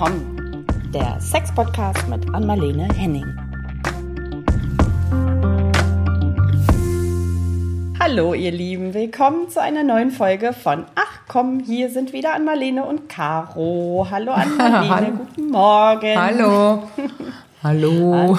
[0.00, 0.64] willkommen.
[0.94, 3.26] Der Sex-Podcast mit Anmalene Henning.
[8.00, 12.86] Hallo ihr Lieben, willkommen zu einer neuen Folge von Ach komm, hier sind wieder Anmalene
[12.86, 14.06] und Caro.
[14.10, 16.18] Hallo Anmalene, guten Morgen.
[16.18, 16.82] Hallo.
[17.62, 18.38] Hallo.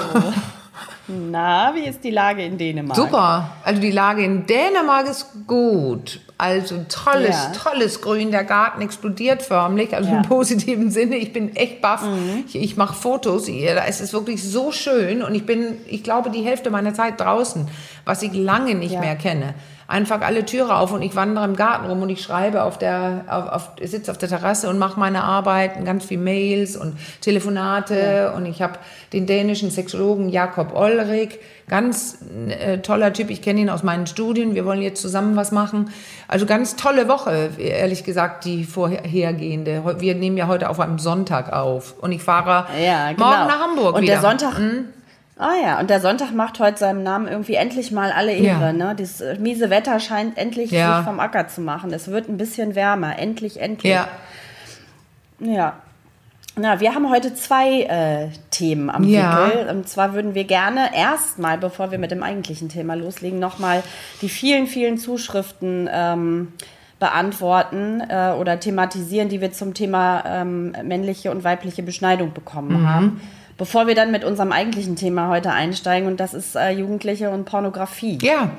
[1.06, 2.96] Na, wie ist die Lage in Dänemark?
[2.96, 3.50] Super.
[3.62, 6.18] Also die Lage in Dänemark ist gut.
[6.42, 7.52] Also tolles, ja.
[7.52, 8.32] tolles Grün.
[8.32, 10.16] Der Garten explodiert förmlich, also ja.
[10.16, 11.14] im positiven Sinne.
[11.14, 12.02] Ich bin echt baff.
[12.02, 12.42] Mhm.
[12.48, 13.76] Ich, ich mache Fotos hier.
[13.76, 15.22] Da ist es wirklich so schön.
[15.22, 17.68] Und ich bin, ich glaube, die Hälfte meiner Zeit draußen,
[18.04, 18.98] was ich lange nicht ja.
[18.98, 19.54] mehr kenne
[19.88, 23.24] einfach alle Türe auf und ich wandere im Garten rum und ich schreibe auf der,
[23.28, 27.94] auf, auf sitze auf der Terrasse und mache meine Arbeiten, ganz viel Mails und Telefonate
[27.94, 28.30] ja.
[28.32, 28.74] und ich habe
[29.12, 32.18] den dänischen Sexologen Jakob Olrik, ganz
[32.48, 35.90] äh, toller Typ, ich kenne ihn aus meinen Studien, wir wollen jetzt zusammen was machen.
[36.28, 39.96] Also ganz tolle Woche, ehrlich gesagt, die vorhergehende.
[39.98, 43.26] Wir nehmen ja heute auf einem Sonntag auf und ich fahre ja, genau.
[43.26, 44.14] morgen nach Hamburg und wieder.
[44.14, 44.58] Und der Sonntag...
[44.58, 44.84] Hm?
[45.42, 48.66] Ah ja, und der Sonntag macht heute seinem Namen irgendwie endlich mal alle Ehre.
[48.66, 48.72] Ja.
[48.72, 48.94] Ne?
[48.96, 50.98] Das äh, miese Wetter scheint endlich ja.
[50.98, 51.92] sich vom Acker zu machen.
[51.92, 53.18] Es wird ein bisschen wärmer.
[53.18, 53.92] Endlich, endlich.
[53.92, 54.06] Ja.
[55.40, 55.78] Ja.
[56.54, 59.48] Na, wir haben heute zwei äh, Themen am ja.
[59.48, 59.68] Wickel.
[59.70, 63.82] Und zwar würden wir gerne erstmal, bevor wir mit dem eigentlichen Thema loslegen, nochmal
[64.20, 66.52] die vielen, vielen Zuschriften ähm,
[67.00, 72.88] beantworten äh, oder thematisieren, die wir zum Thema ähm, männliche und weibliche Beschneidung bekommen mhm.
[72.88, 73.20] haben
[73.58, 77.44] bevor wir dann mit unserem eigentlichen Thema heute einsteigen und das ist äh, Jugendliche und
[77.44, 78.18] Pornografie.
[78.22, 78.50] Ja.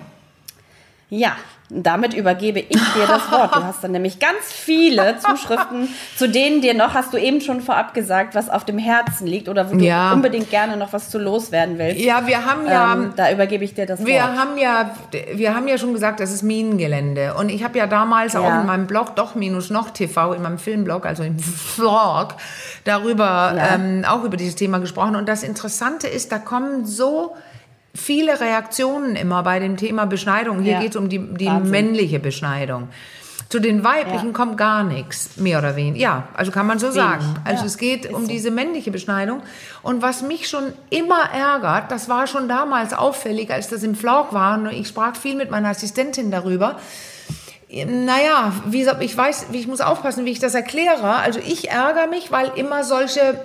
[1.09, 1.36] Ja,
[1.82, 3.56] damit übergebe ich dir das Wort.
[3.56, 7.62] Du hast dann nämlich ganz viele Zuschriften, zu denen dir noch, hast du eben schon
[7.62, 10.10] vorab gesagt, was auf dem Herzen liegt oder wo ja.
[10.10, 12.00] du unbedingt gerne noch was zu loswerden willst.
[12.00, 12.94] Ja, wir haben ja.
[12.94, 14.38] Ähm, da übergebe ich dir das wir Wort.
[14.38, 14.96] Haben ja,
[15.34, 17.34] wir haben ja schon gesagt, das ist Minengelände.
[17.34, 18.42] Und ich habe ja damals ja.
[18.42, 22.36] auch in meinem Blog, doch minus noch TV, in meinem Filmblog, also im Vlog,
[22.84, 23.76] darüber ja.
[23.76, 25.16] ähm, auch über dieses Thema gesprochen.
[25.16, 27.36] Und das Interessante ist, da kommen so
[27.95, 30.61] viele Reaktionen immer bei dem Thema Beschneidung.
[30.61, 30.80] Hier ja.
[30.81, 32.89] geht es um die, die männliche Beschneidung.
[33.49, 34.33] Zu den weiblichen ja.
[34.33, 35.99] kommt gar nichts, mehr oder weniger.
[35.99, 36.95] Ja, also kann man so Wenig.
[36.95, 37.36] sagen.
[37.43, 38.27] Also ja, es geht um so.
[38.27, 39.43] diese männliche Beschneidung.
[39.83, 44.33] Und was mich schon immer ärgert, das war schon damals auffällig, als das im Flauch
[44.33, 46.80] war, und ich sprach viel mit meiner Assistentin darüber,
[47.70, 51.15] naja, wie, ich weiß, ich muss aufpassen, wie ich das erkläre.
[51.15, 53.39] Also ich ärgere mich, weil immer solche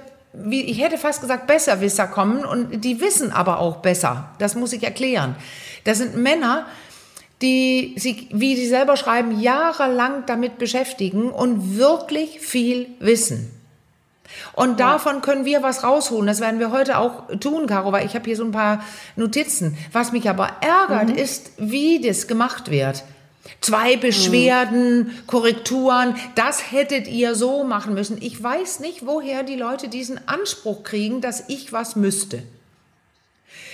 [0.45, 4.31] wie, ich hätte fast gesagt, Besserwisser kommen und die wissen aber auch besser.
[4.39, 5.37] Das muss ich erklären.
[5.85, 6.67] Das sind Männer,
[7.43, 13.51] die sich, wie sie selber schreiben, jahrelang damit beschäftigen und wirklich viel wissen.
[14.53, 14.93] Und ja.
[14.93, 16.27] davon können wir was rausholen.
[16.27, 18.85] Das werden wir heute auch tun, Caro, weil ich habe hier so ein paar
[19.17, 19.77] Notizen.
[19.93, 21.15] Was mich aber ärgert, mhm.
[21.17, 23.05] ist, wie das gemacht wird.
[23.61, 25.27] Zwei Beschwerden, mhm.
[25.27, 28.21] Korrekturen, das hättet ihr so machen müssen.
[28.21, 32.43] Ich weiß nicht, woher die Leute diesen Anspruch kriegen, dass ich was müsste.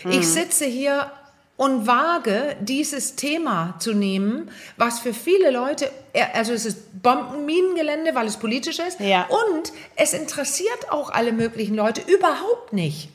[0.04, 0.12] Mhm.
[0.12, 1.10] Ich sitze hier
[1.56, 5.90] und wage, dieses Thema zu nehmen, was für viele Leute,
[6.32, 9.26] also es ist Bombenminengelände, weil es politisch ist, ja.
[9.28, 13.08] und es interessiert auch alle möglichen Leute überhaupt nicht.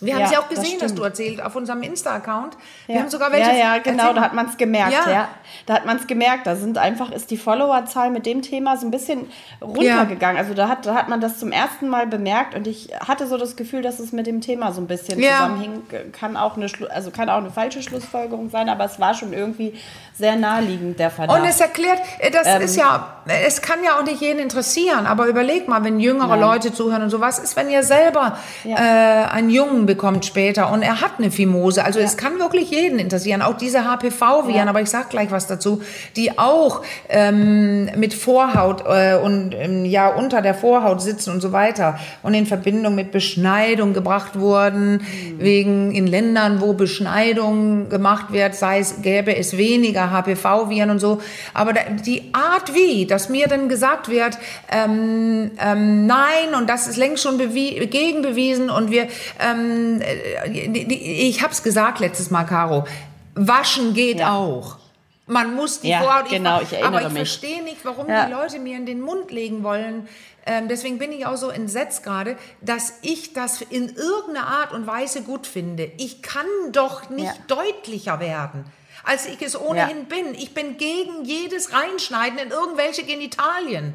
[0.00, 2.56] Wir haben ja, sie auch gesehen, das hast du erzählt, auf unserem Insta-Account.
[2.86, 3.00] Wir ja.
[3.00, 3.50] haben sogar welche.
[3.50, 4.92] Ja, ja, genau, da hat man es gemerkt.
[4.92, 5.10] Ja.
[5.10, 5.28] ja.
[5.64, 6.46] Da hat man es gemerkt.
[6.46, 9.30] Da sind einfach, ist die Followerzahl mit dem Thema so ein bisschen
[9.62, 10.36] runtergegangen.
[10.36, 10.42] Ja.
[10.42, 13.38] Also da hat, da hat man das zum ersten Mal bemerkt und ich hatte so
[13.38, 15.82] das Gefühl, dass es mit dem Thema so ein bisschen zusammenhing.
[16.12, 19.74] Kann auch, eine, also kann auch eine falsche Schlussfolgerung sein, aber es war schon irgendwie
[20.14, 21.38] sehr naheliegend, der Verdacht.
[21.38, 25.06] Und es erklärt, äh, das ähm, ist ja, es kann ja auch nicht jeden interessieren,
[25.06, 26.40] aber überleg mal, wenn jüngere nein.
[26.40, 30.82] Leute zuhören und so, was ist, wenn ihr selber äh, einen Jungen bekommt später und
[30.82, 31.84] er hat eine Fimose.
[31.84, 32.04] Also ja.
[32.04, 34.66] es kann wirklich jeden interessieren, auch diese HPV-Viren, ja.
[34.66, 35.82] aber ich sag gleich was dazu,
[36.16, 41.52] die auch ähm, mit Vorhaut äh, und ähm, ja unter der Vorhaut sitzen und so
[41.52, 45.00] weiter und in Verbindung mit Beschneidung gebracht wurden, mhm.
[45.38, 51.20] wegen in Ländern, wo Beschneidung gemacht wird, sei es gäbe es weniger HPV-Viren und so.
[51.54, 54.38] Aber die Art wie, dass mir dann gesagt wird,
[54.70, 59.08] ähm, ähm, nein und das ist längst schon gegenbewiesen und wir
[59.40, 62.86] ähm, ähm, ich habe es gesagt letztes Mal, Caro,
[63.34, 64.34] waschen geht ja.
[64.34, 64.78] auch.
[65.26, 66.28] Man muss die ja, Vorhaut.
[66.28, 68.26] Genau, ich erinnere aber ich verstehe nicht, warum ja.
[68.26, 70.08] die Leute mir in den Mund legen wollen.
[70.46, 74.86] Ähm, deswegen bin ich auch so entsetzt gerade, dass ich das in irgendeiner Art und
[74.86, 75.90] Weise gut finde.
[75.98, 77.34] Ich kann doch nicht ja.
[77.48, 78.64] deutlicher werden,
[79.02, 80.34] als ich es ohnehin bin.
[80.34, 83.94] Ich bin gegen jedes Reinschneiden in irgendwelche Genitalien.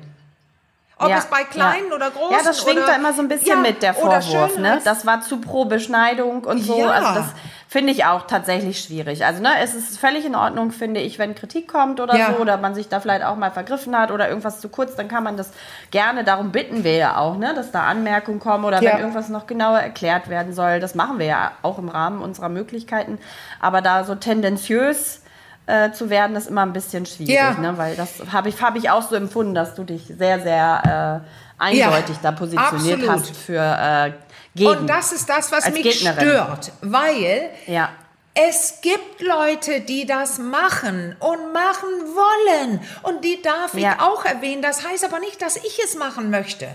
[1.02, 1.96] Ob ja, es bei kleinen ja.
[1.96, 4.58] oder großen Ja, das schwingt da immer so ein bisschen mit, der Vorwurf.
[4.58, 4.80] Ne?
[4.84, 6.86] Das war zu pro Beschneidung und so.
[6.86, 7.26] Also das
[7.68, 9.26] finde ich auch tatsächlich schwierig.
[9.26, 12.58] Also ne, es ist völlig in Ordnung, finde ich, wenn Kritik kommt oder so, oder
[12.58, 15.38] man sich da vielleicht auch mal vergriffen hat oder irgendwas zu kurz, dann kann man
[15.38, 15.52] das
[15.90, 19.48] gerne, darum bitten wir ja auch, ne, dass da Anmerkungen kommen oder wenn irgendwas noch
[19.48, 20.82] genauer erklärt werden soll.
[20.82, 23.20] Das machen wir ja auch im Rahmen unserer Möglichkeiten.
[23.62, 25.22] Aber da so tendenziös
[25.66, 27.54] äh, zu werden, ist immer ein bisschen schwierig, ja.
[27.54, 27.78] ne?
[27.78, 31.24] weil das habe ich, hab ich auch so empfunden, dass du dich sehr, sehr
[31.60, 33.10] äh, eindeutig ja, da positioniert absolut.
[33.10, 34.12] hast für äh,
[34.56, 34.70] gegen.
[34.70, 36.20] Und das ist das, was mich Gegnerin.
[36.20, 37.90] stört, weil ja.
[38.34, 42.80] Es gibt Leute, die das machen und machen wollen.
[43.04, 43.98] Und die darf ich ja.
[44.00, 44.62] auch erwähnen.
[44.62, 46.70] Das heißt aber nicht, dass ich es machen möchte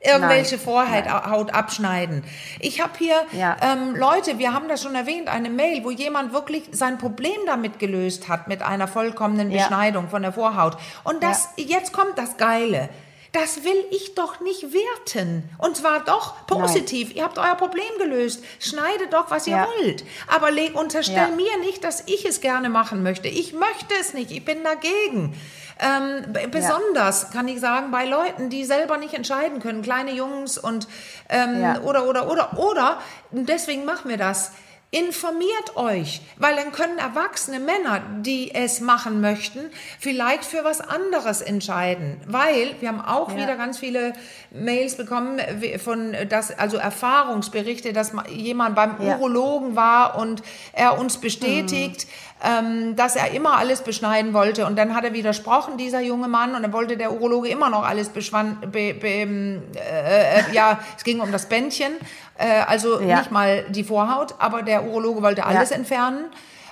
[0.00, 0.64] irgendwelche Nein.
[0.64, 1.54] Vorhaut Nein.
[1.54, 2.24] abschneiden.
[2.58, 3.56] Ich habe hier ja.
[3.60, 7.78] ähm, Leute, wir haben das schon erwähnt, eine Mail, wo jemand wirklich sein Problem damit
[7.78, 10.10] gelöst hat mit einer vollkommenen Beschneidung ja.
[10.10, 10.78] von der Vorhaut.
[11.04, 11.64] Und das ja.
[11.78, 12.88] jetzt kommt das Geile.
[13.32, 15.48] Das will ich doch nicht werten.
[15.58, 17.08] Und zwar doch positiv.
[17.08, 17.16] Nein.
[17.16, 18.42] Ihr habt euer Problem gelöst.
[18.58, 19.68] Schneidet doch, was ihr ja.
[19.78, 20.04] wollt.
[20.26, 21.36] Aber leg, unterstell ja.
[21.36, 23.28] mir nicht, dass ich es gerne machen möchte.
[23.28, 24.32] Ich möchte es nicht.
[24.32, 25.36] Ich bin dagegen.
[25.80, 27.28] Ähm, besonders ja.
[27.32, 30.86] kann ich sagen, bei Leuten, die selber nicht entscheiden können, kleine Jungs und
[31.28, 32.98] ähm, oder oder oder oder.
[33.30, 34.52] Deswegen machen wir das
[34.92, 39.60] Informiert euch, weil dann können erwachsene Männer, die es machen möchten,
[40.00, 42.20] vielleicht für was anderes entscheiden.
[42.26, 43.36] Weil wir haben auch ja.
[43.36, 44.14] wieder ganz viele
[44.50, 45.40] Mails bekommen
[45.78, 49.14] von das, also Erfahrungsberichte, dass jemand beim ja.
[49.16, 50.42] Urologen war und
[50.72, 52.10] er uns bestätigt, mhm.
[52.42, 54.66] Ähm, dass er immer alles beschneiden wollte.
[54.66, 57.86] Und dann hat er widersprochen, dieser junge Mann, und dann wollte der Urologe immer noch
[57.86, 61.92] alles beschwan be, be, äh, äh, ja, es ging um das Bändchen.
[62.38, 63.18] Äh, also ja.
[63.18, 65.76] nicht mal die Vorhaut, aber der Urologe wollte alles ja.
[65.76, 66.26] entfernen.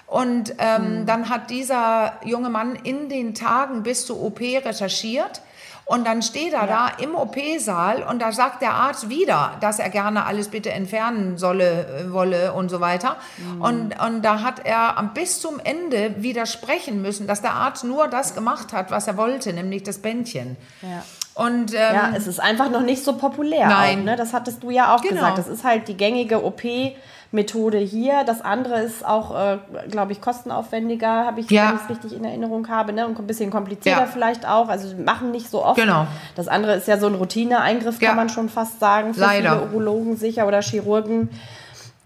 [0.07, 1.07] Und ähm, mhm.
[1.07, 5.43] dann hat dieser junge Mann in den Tagen bis zur OP recherchiert.
[5.89, 6.91] Und dann steht er ja.
[6.99, 11.39] da im OP-Saal und da sagt der Arzt wieder, dass er gerne alles bitte entfernen
[11.39, 13.17] solle, äh, wolle und so weiter.
[13.39, 13.63] Mhm.
[13.63, 18.35] Und, und da hat er bis zum Ende widersprechen müssen, dass der Arzt nur das
[18.35, 20.59] gemacht hat, was er wollte, nämlich das Bändchen.
[20.83, 21.03] Ja.
[21.33, 23.69] Und, ähm, ja, es ist einfach noch nicht so populär.
[23.69, 24.01] Nein.
[24.01, 24.17] Auch, ne?
[24.17, 25.15] Das hattest du ja auch genau.
[25.15, 25.39] gesagt.
[25.39, 26.45] Das ist halt die gängige
[27.33, 28.25] OP-Methode hier.
[28.25, 29.59] Das andere ist auch, äh,
[29.91, 31.69] glaube ich, kostenaufwendiger, habe ich, ja.
[31.69, 32.93] wenn ich es richtig in Erinnerung habe.
[32.93, 33.07] Ne?
[33.07, 34.07] Und ein bisschen komplizierter ja.
[34.07, 34.69] vielleicht auch.
[34.69, 35.79] Also machen nicht so oft.
[35.81, 36.07] Genau.
[36.35, 39.61] Das andere ist ja so ein Routineeingriff, kann man schon fast sagen, für Leider.
[39.61, 41.31] viele Urologen sicher oder Chirurgen.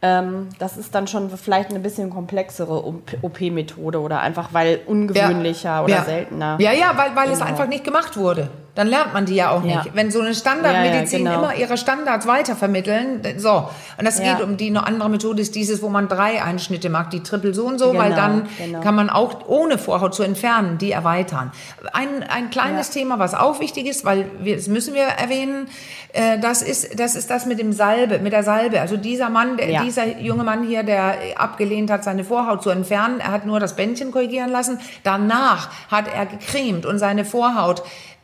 [0.04, 2.84] Ähm, das ist dann schon vielleicht eine bisschen komplexere
[3.22, 6.56] OP-Methode oder einfach weil ungewöhnlicher oder seltener.
[6.58, 7.36] Ja, ja, weil, weil genau.
[7.36, 9.74] es einfach nicht gemacht wurde dann lernt man die ja auch nicht.
[9.74, 9.92] Ja.
[9.92, 11.44] Wenn so eine Standardmedizin ja, genau.
[11.44, 13.68] immer ihre Standards weitervermitteln, so.
[13.98, 17.12] Und das geht um die eine andere Methode ist dieses, wo man drei Einschnitte macht,
[17.12, 18.80] die Triple so und so, genau, weil dann genau.
[18.80, 21.52] kann man auch ohne Vorhaut zu entfernen, die erweitern.
[21.92, 25.68] Ein, ein kleines Thema, was auch wichtig ist, weil wir, das müssen wir erwähnen,
[26.14, 28.80] äh, das ist, das ist das mit dem Salbe, mit der Salbe.
[28.80, 33.20] Also dieser Mann, der, dieser junge Mann hier, der abgelehnt hat, seine Vorhaut zu entfernen,
[33.20, 34.78] er hat nur das Bändchen korrigieren lassen.
[35.02, 37.82] Danach hat er gecremt und seine Vorhaut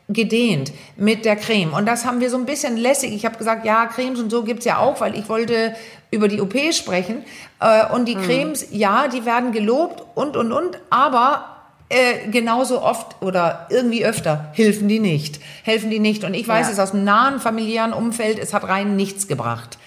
[0.09, 1.73] gedehnt mit der Creme.
[1.73, 3.13] Und das haben wir so ein bisschen lässig.
[3.13, 5.75] Ich habe gesagt, ja, Cremes und so gibt's ja auch, weil ich wollte
[6.11, 7.23] über die OP sprechen.
[7.61, 8.21] Äh, und die mhm.
[8.23, 11.57] Cremes, ja, die werden gelobt und, und, und, aber
[11.89, 15.39] äh, genauso oft oder irgendwie öfter helfen die nicht.
[15.63, 16.23] Helfen die nicht.
[16.23, 16.73] Und ich weiß ja.
[16.73, 19.77] es aus dem nahen familiären Umfeld, es hat rein nichts gebracht.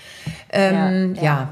[0.52, 1.22] Ähm, ja.
[1.22, 1.48] ja.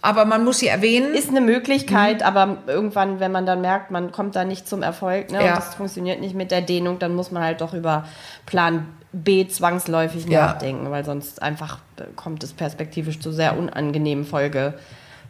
[0.00, 1.14] Aber man muss sie erwähnen.
[1.14, 2.26] Ist eine Möglichkeit, mhm.
[2.26, 5.50] aber irgendwann, wenn man dann merkt, man kommt da nicht zum Erfolg ne, ja.
[5.50, 8.06] und das funktioniert nicht mit der Dehnung, dann muss man halt doch über
[8.46, 10.46] Plan B zwangsläufig ja.
[10.46, 11.78] nachdenken, weil sonst einfach
[12.14, 14.74] kommt es perspektivisch zu sehr unangenehmen Folge.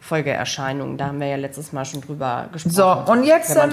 [0.09, 0.97] Folgeerscheinungen.
[0.97, 2.73] Da haben wir ja letztes Mal schon drüber gesprochen.
[2.73, 3.71] So, und jetzt ähm,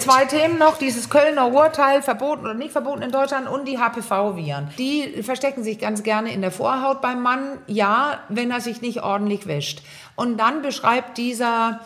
[0.00, 0.76] zwei Themen noch.
[0.76, 4.70] Dieses Kölner Urteil, verboten oder nicht verboten in Deutschland und die HPV-Viren.
[4.76, 7.58] Die verstecken sich ganz gerne in der Vorhaut beim Mann.
[7.68, 9.82] Ja, wenn er sich nicht ordentlich wäscht.
[10.16, 11.80] Und dann beschreibt dieser,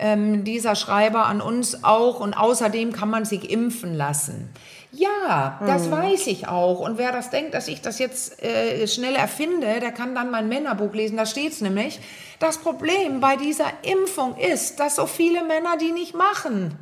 [0.00, 4.50] ähm, dieser Schreiber an uns auch, und außerdem kann man sich impfen lassen.
[4.92, 5.90] Ja, das hm.
[5.92, 6.80] weiß ich auch.
[6.80, 10.48] Und wer das denkt, dass ich das jetzt äh, schnell erfinde, der kann dann mein
[10.48, 11.16] Männerbuch lesen.
[11.16, 12.00] Da steht es nämlich.
[12.38, 16.78] Das Problem bei dieser Impfung ist, dass so viele Männer die nicht machen.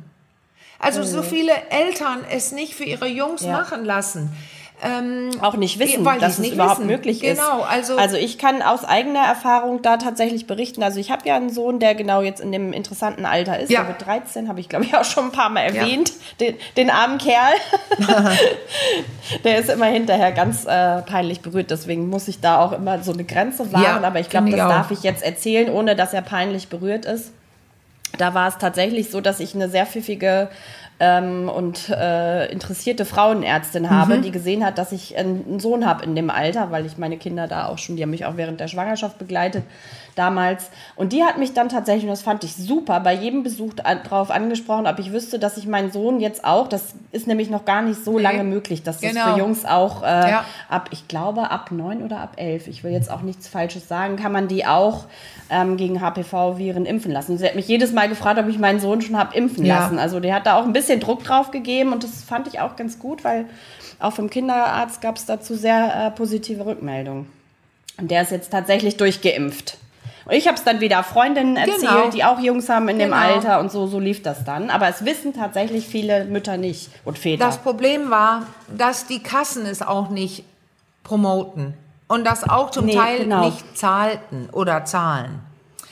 [0.79, 1.07] Also hm.
[1.07, 3.51] so viele Eltern es nicht für ihre Jungs ja.
[3.51, 4.31] machen lassen.
[4.83, 6.87] Ähm, auch nicht wissen, weil dass es überhaupt wissen.
[6.87, 7.39] möglich genau, ist.
[7.39, 10.83] Genau, also, also ich kann aus eigener Erfahrung da tatsächlich berichten.
[10.83, 13.71] Also ich habe ja einen Sohn, der genau jetzt in dem interessanten Alter ist.
[13.71, 13.79] Ja.
[13.79, 16.09] Der wird 13, habe ich glaube ich auch schon ein paar Mal erwähnt.
[16.09, 16.51] Ja.
[16.51, 17.53] Den, den, armen Kerl.
[19.43, 21.71] der ist immer hinterher ganz äh, peinlich berührt.
[21.71, 23.83] Deswegen muss ich da auch immer so eine Grenze wahren.
[23.83, 24.69] Ja, Aber ich glaube, das auch.
[24.69, 27.31] darf ich jetzt erzählen, ohne dass er peinlich berührt ist.
[28.19, 30.49] Da war es tatsächlich so, dass ich eine sehr pfiffige
[30.99, 34.21] ähm, und äh, interessierte Frauenärztin habe, mhm.
[34.23, 37.47] die gesehen hat, dass ich einen Sohn habe in dem Alter, weil ich meine Kinder
[37.47, 39.63] da auch schon, die haben mich auch während der Schwangerschaft begleitet
[40.17, 40.69] damals.
[40.95, 44.31] Und die hat mich dann tatsächlich, und das fand ich super, bei jedem Besuch darauf
[44.31, 47.81] angesprochen, ob ich wüsste, dass ich meinen Sohn jetzt auch, das ist nämlich noch gar
[47.81, 48.23] nicht so nee.
[48.23, 49.33] lange möglich, dass das genau.
[49.33, 50.45] für Jungs auch äh, ja.
[50.69, 54.15] ab, ich glaube, ab neun oder ab elf, ich will jetzt auch nichts Falsches sagen,
[54.15, 55.05] kann man die auch
[55.49, 57.37] ähm, gegen HPV-Viren impfen lassen.
[57.37, 59.79] Sie hat mich jedes Mal gefragt, ob ich meinen Sohn schon habe impfen ja.
[59.79, 59.99] lassen.
[59.99, 62.75] Also der hat da auch ein bisschen Druck drauf gegeben und das fand ich auch
[62.75, 63.45] ganz gut, weil
[63.99, 67.27] auch vom Kinderarzt gab es dazu sehr äh, positive Rückmeldungen.
[67.99, 69.77] Und der ist jetzt tatsächlich durchgeimpft.
[70.27, 72.09] Und ich habe es dann wieder Freundinnen erzählt, genau.
[72.09, 73.15] die auch Jungs haben in genau.
[73.15, 74.69] dem Alter und so, so lief das dann.
[74.69, 77.45] Aber es wissen tatsächlich viele Mütter nicht und Väter.
[77.45, 80.43] Das Problem war, dass die Kassen es auch nicht
[81.03, 81.75] promoten
[82.09, 83.45] und das auch zum nee, Teil genau.
[83.45, 85.39] nicht zahlten oder zahlen.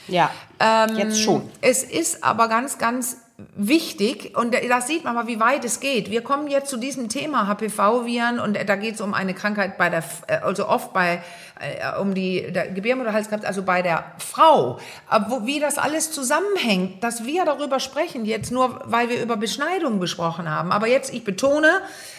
[0.06, 1.48] Ja, ähm, jetzt schon.
[1.62, 3.16] Es ist aber ganz, ganz
[3.54, 6.10] wichtig und das sieht man mal, wie weit es geht.
[6.10, 9.90] Wir kommen jetzt zu diesem Thema HPV-Viren und da geht es um eine Krankheit bei
[9.90, 11.22] der, äh, also oft bei
[11.60, 14.78] äh, um die Gebärmutterhalskrebs, also bei der Frau.
[15.06, 20.00] Aber wie das alles zusammenhängt, dass wir darüber sprechen jetzt nur, weil wir über Beschneidung
[20.00, 20.72] gesprochen haben.
[20.72, 21.70] Aber jetzt, ich betone,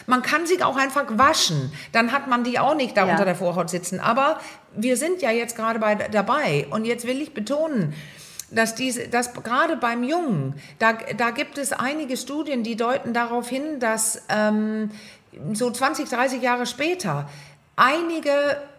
[0.06, 1.72] man kann sich auch einfach waschen.
[1.90, 3.12] Dann hat man die auch nicht da ja.
[3.12, 3.98] unter der Vorhaut sitzen.
[3.98, 4.38] Aber
[4.76, 7.94] wir sind ja jetzt gerade bei dabei und jetzt will ich betonen
[8.50, 13.48] dass diese, dass gerade beim Jungen, da, da gibt es einige Studien, die deuten darauf
[13.48, 14.90] hin, dass ähm,
[15.52, 17.28] so 20, 30 Jahre später
[17.76, 18.32] einige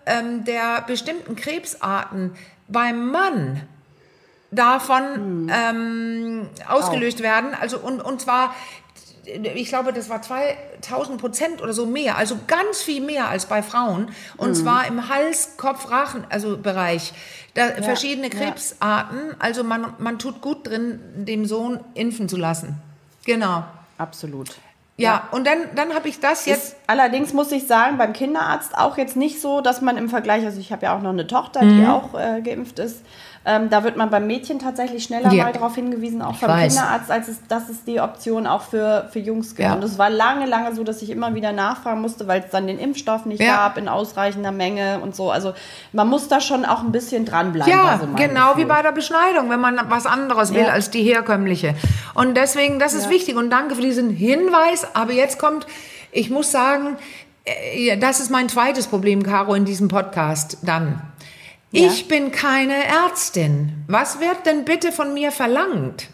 [0.05, 2.35] ähm, der bestimmten Krebsarten
[2.67, 3.61] beim Mann
[4.51, 5.51] davon hm.
[5.51, 7.23] ähm, ausgelöst Auch.
[7.23, 7.53] werden.
[7.59, 8.55] Also und, und zwar
[9.55, 13.63] ich glaube, das war 2000 Prozent oder so mehr, also ganz viel mehr als bei
[13.63, 14.09] Frauen.
[14.37, 14.55] Und mhm.
[14.55, 17.13] zwar im Hals, Kopf, Rachen, also Bereich.
[17.53, 19.29] Da, ja, verschiedene Krebsarten.
[19.29, 19.35] Ja.
[19.39, 22.81] Also man, man tut gut drin, dem Sohn impfen zu lassen.
[23.25, 23.63] Genau.
[23.97, 24.49] Absolut.
[24.97, 26.73] Ja, ja, und dann, dann habe ich das jetzt.
[26.73, 30.43] Ist, allerdings muss ich sagen, beim Kinderarzt auch jetzt nicht so, dass man im Vergleich,
[30.43, 31.79] also ich habe ja auch noch eine Tochter, mhm.
[31.79, 33.01] die auch äh, geimpft ist,
[33.49, 35.45] ähm, da wird man beim Mädchen tatsächlich schneller ja.
[35.45, 39.17] mal darauf hingewiesen, auch vom Kinderarzt, als es, das ist die Option auch für, für
[39.17, 39.67] Jungs gibt.
[39.67, 39.73] Ja.
[39.73, 42.67] Und es war lange, lange so, dass ich immer wieder nachfragen musste, weil es dann
[42.67, 43.55] den Impfstoff nicht ja.
[43.55, 45.31] gab in ausreichender Menge und so.
[45.31, 45.55] Also
[45.93, 47.73] man muss da schon auch ein bisschen dranbleiben.
[47.73, 48.65] Ja, also genau Gefühl.
[48.65, 51.73] wie bei der Beschneidung, wenn man was anderes will als die herkömmliche.
[52.13, 53.35] Und deswegen, das ist wichtig.
[53.35, 54.85] Und danke für diesen Hinweis.
[54.93, 55.65] Aber jetzt kommt,
[56.11, 56.97] ich muss sagen,
[57.45, 61.01] äh, das ist mein zweites Problem, Caro, in diesem Podcast dann.
[61.71, 61.87] Ja.
[61.87, 63.83] Ich bin keine Ärztin.
[63.87, 66.07] Was wird denn bitte von mir verlangt?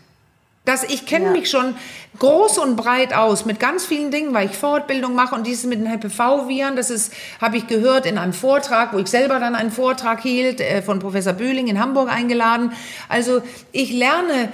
[0.65, 1.31] Dass ich kenne ja.
[1.31, 1.75] mich schon
[2.19, 5.79] groß und breit aus mit ganz vielen Dingen, weil ich Fortbildung mache und dieses mit
[5.79, 9.71] den HPV-Viren, das ist, habe ich gehört in einem Vortrag, wo ich selber dann einen
[9.71, 12.73] Vortrag hielt, äh, von Professor Bühling in Hamburg eingeladen.
[13.07, 14.51] Also ich lerne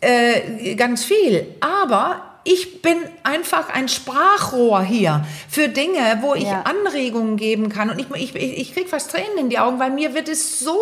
[0.00, 6.62] äh, ganz viel, aber ich bin einfach ein Sprachrohr hier für Dinge, wo ich ja.
[6.62, 7.90] Anregungen geben kann.
[7.90, 10.78] Und ich, ich, ich kriege fast Tränen in die Augen, weil mir wird es so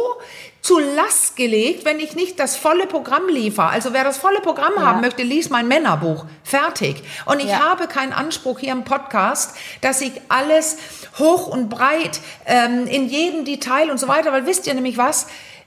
[0.61, 3.68] zu Last gelegt, wenn ich nicht das volle Programm liefere.
[3.68, 4.83] Also wer das volle Programm ja.
[4.83, 6.26] haben möchte, liest mein Männerbuch.
[6.42, 7.02] Fertig.
[7.25, 7.61] Und ich ja.
[7.61, 10.76] habe keinen Anspruch hier im Podcast, dass ich alles
[11.18, 15.26] hoch und breit ähm, in jedem Detail und so weiter, weil wisst ihr nämlich was,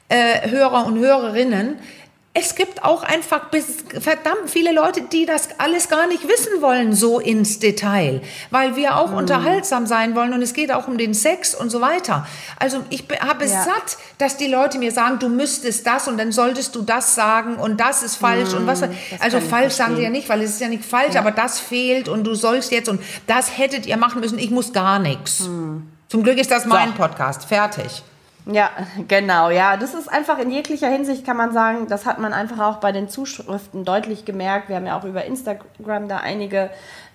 [0.09, 1.79] äh, Hörer und Hörerinnen,
[2.39, 3.47] es gibt auch einfach
[3.99, 8.97] verdammt viele Leute, die das alles gar nicht wissen wollen, so ins Detail, weil wir
[8.97, 9.17] auch mhm.
[9.17, 12.27] unterhaltsam sein wollen und es geht auch um den Sex und so weiter.
[12.59, 13.63] Also ich habe es ja.
[13.63, 17.55] satt, dass die Leute mir sagen, du müsstest das und dann solltest du das sagen
[17.55, 18.59] und das ist falsch mhm.
[18.59, 18.83] und was.
[19.19, 21.21] Also falsch sagen sie ja nicht, weil es ist ja nicht falsch, ja.
[21.21, 24.37] aber das fehlt und du sollst jetzt und das hättet ihr machen müssen.
[24.37, 25.47] Ich muss gar nichts.
[25.47, 25.87] Mhm.
[26.07, 26.95] Zum Glück ist das mein so.
[26.97, 27.45] Podcast.
[27.45, 28.03] Fertig.
[28.51, 28.69] Ja,
[29.07, 29.77] genau, ja.
[29.77, 32.91] Das ist einfach in jeglicher Hinsicht, kann man sagen, das hat man einfach auch bei
[32.91, 34.69] den Zuschriften deutlich gemerkt.
[34.69, 36.69] Wir haben ja auch über Instagram da einige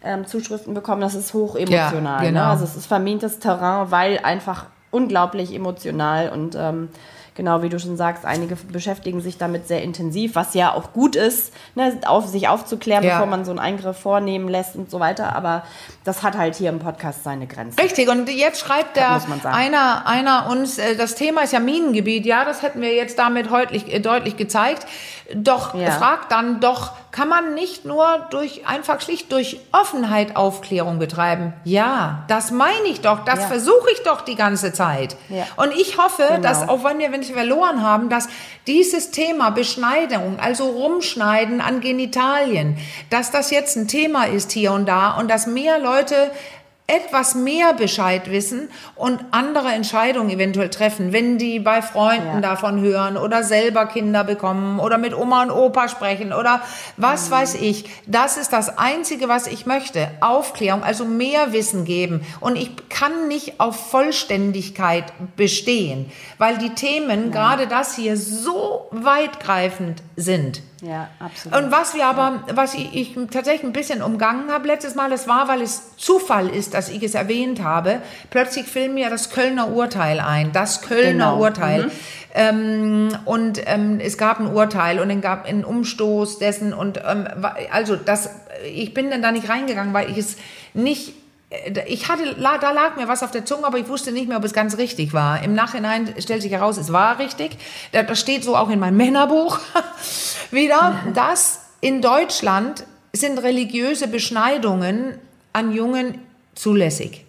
[0.05, 2.17] ähm, Zuschriften bekommen, das ist hoch emotional.
[2.17, 2.27] Ja, ne?
[2.29, 2.41] genau.
[2.41, 2.47] ne?
[2.47, 6.91] Also es ist vermintes Terrain, weil einfach unglaublich emotional und ähm,
[7.35, 11.17] genau wie du schon sagst, einige beschäftigen sich damit sehr intensiv, was ja auch gut
[11.17, 13.15] ist, ne, auf, sich aufzuklären, ja.
[13.15, 15.35] bevor man so einen Eingriff vornehmen lässt und so weiter.
[15.35, 15.65] Aber
[16.05, 17.81] das hat halt hier im Podcast seine Grenzen.
[17.81, 22.45] Richtig, und jetzt schreibt der einer, einer uns, äh, das Thema ist ja Minengebiet, ja,
[22.45, 24.87] das hätten wir jetzt damit deutlich, äh, deutlich gezeigt.
[25.35, 25.93] Doch ja.
[25.93, 31.53] fragt dann doch, kann man nicht nur durch einfach schlicht durch Offenheit Aufklärung betreiben?
[31.63, 33.47] Ja, das meine ich doch, das ja.
[33.49, 35.17] versuche ich doch die ganze Zeit.
[35.29, 35.47] Ja.
[35.57, 36.41] Und ich hoffe, genau.
[36.41, 38.29] dass auch wenn wir wenn wir verloren haben, dass
[38.67, 42.79] dieses Thema Beschneidung, also Rumschneiden an Genitalien,
[43.11, 46.31] dass das jetzt ein Thema ist hier und da und dass mehr Leute
[46.93, 52.41] etwas mehr Bescheid wissen und andere Entscheidungen eventuell treffen, wenn die bei Freunden ja.
[52.41, 56.61] davon hören oder selber Kinder bekommen oder mit Oma und Opa sprechen oder
[56.99, 57.33] was mhm.
[57.33, 57.87] weiß ich.
[58.07, 60.09] Das ist das Einzige, was ich möchte.
[60.21, 62.21] Aufklärung, also mehr Wissen geben.
[62.41, 65.05] Und ich kann nicht auf Vollständigkeit
[65.37, 67.31] bestehen, weil die Themen, ja.
[67.31, 70.63] gerade das hier, so weitgreifend sind.
[70.83, 71.57] Ja, absolut.
[71.57, 75.29] Und was wir aber, was ich, ich tatsächlich ein bisschen umgangen habe letztes Mal, das
[75.29, 78.03] war, weil es Zufall ist, dass ich es erwähnt habe.
[78.31, 80.51] Plötzlich fiel mir das Kölner Urteil ein.
[80.53, 81.39] Das Kölner genau.
[81.39, 81.85] Urteil.
[81.85, 81.91] Mhm.
[82.35, 87.29] Ähm, und ähm, es gab ein Urteil und es gab einen Umstoß dessen und ähm,
[87.71, 88.31] also das,
[88.75, 90.37] ich bin dann da nicht reingegangen, weil ich es
[90.75, 91.13] nicht
[91.87, 94.45] ich hatte, da lag mir was auf der Zunge, aber ich wusste nicht mehr, ob
[94.45, 95.43] es ganz richtig war.
[95.43, 97.57] Im Nachhinein stellt sich heraus, es war richtig.
[97.93, 99.59] Das steht so auch in meinem Männerbuch
[100.51, 105.19] wieder, dass in Deutschland sind religiöse Beschneidungen
[105.53, 106.19] an Jungen
[106.55, 107.25] zulässig.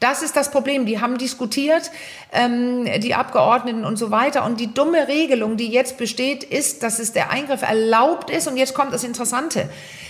[0.00, 0.86] Das ist das Problem.
[0.86, 1.90] Die haben diskutiert,
[2.32, 4.44] ähm, die Abgeordneten und so weiter.
[4.44, 8.48] Und die dumme Regelung, die jetzt besteht, ist, dass es der Eingriff erlaubt ist.
[8.48, 9.68] Und jetzt kommt das Interessante.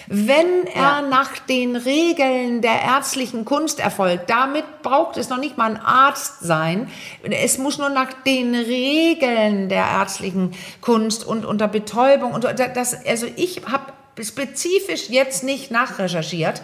[0.08, 1.02] Wenn er ja.
[1.02, 6.40] nach den Regeln der ärztlichen Kunst erfolgt, damit braucht es noch nicht mal ein Arzt
[6.40, 6.90] sein.
[7.22, 13.26] Es muss nur nach den Regeln der ärztlichen Kunst und unter Betäubung und das, also
[13.36, 16.62] ich habe spezifisch jetzt nicht nachrecherchiert.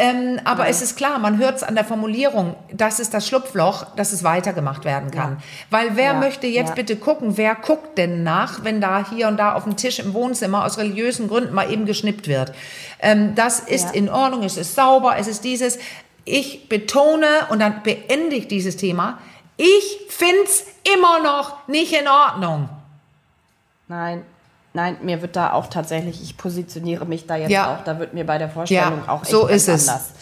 [0.00, 0.70] Ähm, aber ja.
[0.70, 4.24] es ist klar, man hört es an der Formulierung, das ist das Schlupfloch, dass es
[4.24, 5.32] weitergemacht werden kann.
[5.32, 5.42] Ja.
[5.68, 6.14] Weil wer ja.
[6.14, 9.76] möchte jetzt bitte gucken, wer guckt denn nach, wenn da hier und da auf dem
[9.76, 12.54] Tisch im Wohnzimmer aus religiösen Gründen mal eben geschnippt wird?
[13.00, 15.78] Ähm, das ist in Ordnung, es ist sauber, es ist dieses.
[16.24, 19.18] Ich betone und dann beende ich dieses Thema.
[19.58, 20.64] Ich finde es
[20.94, 22.70] immer noch nicht in Ordnung.
[23.86, 24.22] Nein,
[24.72, 27.74] Nein, mir wird da auch tatsächlich, ich positioniere mich da jetzt ja.
[27.74, 29.88] auch, da wird mir bei der Vorstellung ja, auch echt so ist es.
[29.88, 30.12] anders.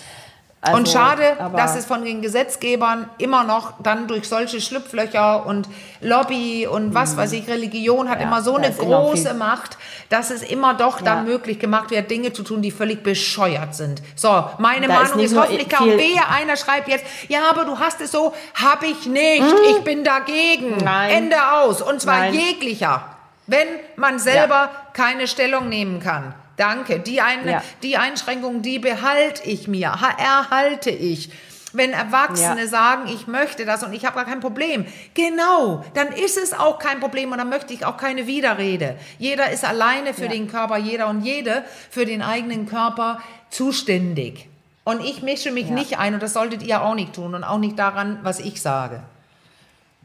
[0.60, 5.68] Also, und schade, dass es von den Gesetzgebern immer noch dann durch solche Schlupflöcher und
[6.00, 9.78] Lobby und was weiß ich, Religion hat ja, immer so eine große Macht,
[10.08, 14.02] dass es immer doch dann möglich gemacht wird, Dinge zu tun, die völlig bescheuert sind.
[14.16, 17.78] So, meine da Meinung ist, ist hoffentlich kaum wehe, einer schreibt jetzt, ja, aber du
[17.78, 19.76] hast es so, hab ich nicht, hm?
[19.76, 20.78] ich bin dagegen.
[20.82, 21.10] Nein.
[21.10, 21.82] Ende aus.
[21.82, 22.34] Und zwar Nein.
[22.34, 23.04] jeglicher
[23.48, 24.86] wenn man selber ja.
[24.92, 26.34] keine Stellung nehmen kann.
[26.56, 27.00] Danke.
[27.00, 27.62] Die, ein, ja.
[27.82, 31.30] die Einschränkung, die behalte ich mir, erhalte ich.
[31.72, 32.66] Wenn Erwachsene ja.
[32.66, 36.78] sagen, ich möchte das und ich habe gar kein Problem, genau, dann ist es auch
[36.78, 38.96] kein Problem und dann möchte ich auch keine Widerrede.
[39.18, 40.30] Jeder ist alleine für ja.
[40.30, 43.20] den Körper, jeder und jede für den eigenen Körper
[43.50, 44.48] zuständig.
[44.84, 45.74] Und ich mische mich ja.
[45.74, 48.62] nicht ein und das solltet ihr auch nicht tun und auch nicht daran, was ich
[48.62, 49.02] sage.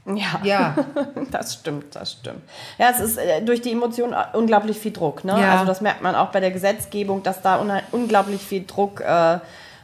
[0.06, 0.76] Ja, ja.
[1.32, 2.42] das stimmt, das stimmt.
[2.78, 5.24] Ja, es ist äh, durch die Emotionen unglaublich viel Druck.
[5.24, 5.40] Ne?
[5.40, 5.54] Ja.
[5.54, 9.40] Also das merkt man auch bei der Gesetzgebung, dass da unglaublich viel Druck äh,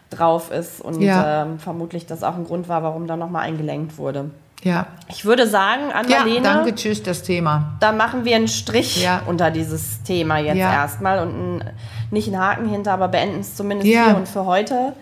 [0.10, 1.44] drauf ist und ja.
[1.44, 4.32] ähm, vermutlich das auch ein Grund war, warum da nochmal eingelenkt wurde.
[4.64, 4.88] Ja.
[5.08, 6.46] Ich würde sagen, Annalene.
[6.46, 7.78] Ja, danke, tschüss, das Thema.
[7.80, 9.22] Da machen wir einen Strich ja.
[9.26, 10.74] unter dieses Thema jetzt ja.
[10.74, 11.64] erstmal und einen,
[12.12, 14.94] nicht einen Haken hinter, aber beenden es zumindest hier und für heute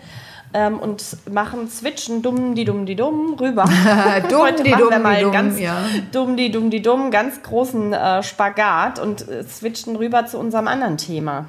[0.54, 3.64] ähm, und machen switchen dumm die dumm die dumm rüber.
[4.28, 5.76] dumm Heute die dumm wir mal dumm, ganz ja.
[6.12, 10.68] dumm die dumm die dumm ganz großen äh, Spagat und äh, switchen rüber zu unserem
[10.68, 11.46] anderen Thema.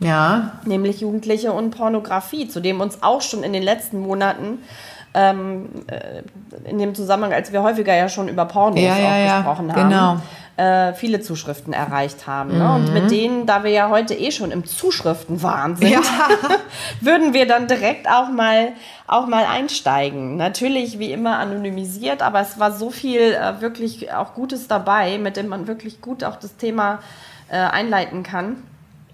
[0.00, 0.52] Ja.
[0.64, 4.58] Nämlich Jugendliche und Pornografie, zu dem uns auch schon in den letzten Monaten
[5.14, 6.22] ähm, äh,
[6.68, 9.36] in dem Zusammenhang, als wir häufiger ja schon über Pornos ja, ja, ja.
[9.36, 10.16] gesprochen haben, genau.
[10.56, 12.58] Äh, viele Zuschriften erreicht haben.
[12.58, 12.74] Ne?
[12.74, 13.08] Und mit mhm.
[13.08, 16.04] denen, da wir ja heute eh schon im Zuschriftenwahn sind,
[17.00, 18.72] würden wir dann direkt auch mal,
[19.06, 20.36] auch mal einsteigen.
[20.36, 25.36] Natürlich wie immer anonymisiert, aber es war so viel äh, wirklich auch Gutes dabei, mit
[25.36, 26.98] dem man wirklich gut auch das Thema
[27.48, 28.62] äh, einleiten kann.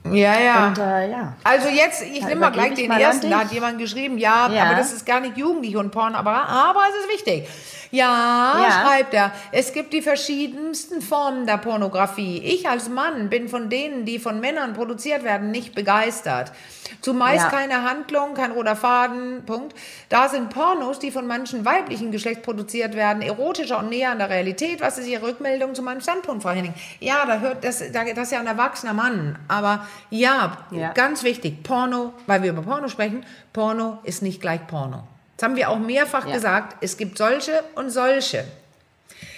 [0.05, 0.69] Ja, ja.
[0.69, 1.35] Und, äh, ja.
[1.45, 4.65] Also jetzt, ich nehme mal gleich den mal ersten, da hat jemand geschrieben, ja, ja,
[4.65, 7.49] aber das ist gar nicht jugendlich und Porn, aber, aber es ist wichtig.
[7.91, 12.39] Ja, ja, schreibt er, es gibt die verschiedensten Formen der Pornografie.
[12.39, 16.53] Ich als Mann bin von denen, die von Männern produziert werden, nicht begeistert.
[17.01, 17.51] Zumeist ja.
[17.51, 19.75] keine Handlung, kein roter Faden, Punkt.
[20.09, 24.31] Da sind Pornos, die von manchen weiblichen Geschlechts produziert werden, erotischer und näher an der
[24.31, 24.81] Realität.
[24.81, 26.75] Was ist Ihre Rückmeldung zu meinem Standpunkt, Frau Henning?
[27.01, 29.39] Ja, da hört das, das ist ja ein erwachsener Mann.
[29.49, 34.67] Aber ja, ja, ganz wichtig, Porno, weil wir über Porno sprechen, Porno ist nicht gleich
[34.67, 35.07] Porno.
[35.39, 36.35] Das haben wir auch mehrfach ja.
[36.35, 36.77] gesagt.
[36.81, 38.45] Es gibt solche und solche.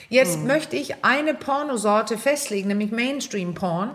[0.09, 0.47] Jetzt mhm.
[0.47, 3.95] möchte ich eine Pornosorte festlegen, nämlich Mainstream Porn.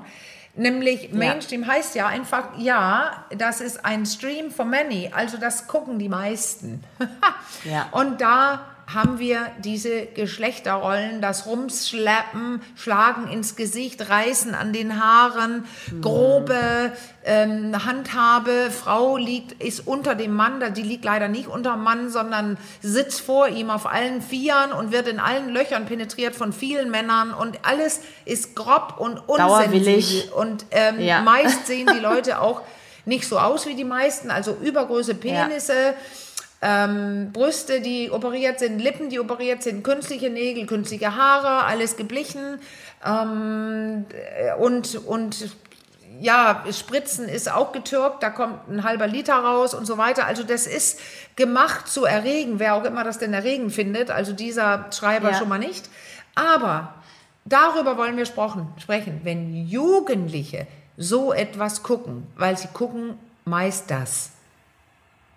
[0.56, 1.68] Nämlich Mainstream ja.
[1.68, 6.84] heißt ja einfach, ja, das ist ein Stream for many, also das gucken die meisten.
[7.66, 7.90] ja.
[7.92, 15.66] Und da haben wir diese Geschlechterrollen, das Rumschleppen, Schlagen ins Gesicht, Reißen an den Haaren,
[16.02, 16.92] grobe
[17.24, 18.70] ähm, Handhabe.
[18.72, 23.22] Frau liegt, ist unter dem Mann, die liegt leider nicht unter dem Mann, sondern sitzt
[23.22, 27.60] vor ihm auf allen Vieren und wird in allen Löchern penetriert von vielen Männern und
[27.64, 30.32] alles ist grob und unsensibel.
[30.36, 31.22] Und ähm, ja.
[31.22, 32.62] meist sehen die Leute auch
[33.06, 35.74] nicht so aus wie die meisten, also übergroße Penisse.
[35.74, 35.94] Ja
[36.62, 42.60] ähm, Brüste, die operiert sind, Lippen, die operiert sind, künstliche Nägel, künstliche Haare, alles geblichen
[43.06, 44.06] ähm,
[44.60, 45.56] und, und
[46.22, 50.26] ja, Spritzen ist auch getürkt, da kommt ein halber Liter raus und so weiter.
[50.26, 51.00] Also das ist
[51.36, 54.10] gemacht zu erregen, wer auch immer das denn erregen findet.
[54.10, 55.38] Also dieser Schreiber ja.
[55.38, 55.90] schon mal nicht.
[56.34, 56.94] Aber
[57.44, 64.30] darüber wollen wir sprechen, wenn Jugendliche so etwas gucken, weil sie gucken meist das.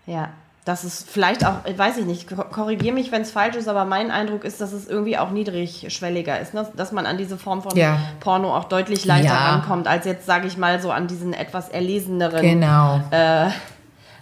[0.06, 0.32] Ja
[0.68, 4.10] dass es vielleicht auch, weiß ich nicht, korrigiere mich, wenn es falsch ist, aber mein
[4.10, 6.68] Eindruck ist, dass es irgendwie auch niedrigschwelliger ist, ne?
[6.76, 7.98] dass man an diese Form von ja.
[8.20, 9.50] Porno auch deutlich leichter ja.
[9.52, 13.00] rankommt, als jetzt, sage ich mal, so an diesen etwas erleseneren genau.
[13.10, 13.48] äh,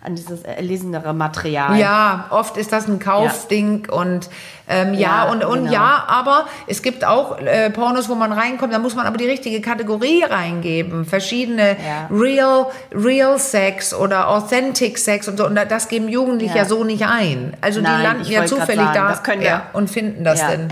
[0.02, 1.78] an dieses erlesenere Material.
[1.78, 3.94] Ja, oft ist das ein Kaufding ja.
[3.94, 4.28] und
[4.68, 5.72] ähm, ja, ja, und, und genau.
[5.72, 9.28] ja, aber es gibt auch äh, Pornos, wo man reinkommt, da muss man aber die
[9.28, 11.04] richtige Kategorie reingeben.
[11.04, 12.08] Verschiedene ja.
[12.10, 15.46] Real, Real Sex oder Authentic Sex und so.
[15.46, 17.56] Und das geben Jugendliche ja, so nicht ein.
[17.60, 19.62] Also Nein, die landen ja zufällig sagen, da das können wir.
[19.72, 20.68] und finden das denn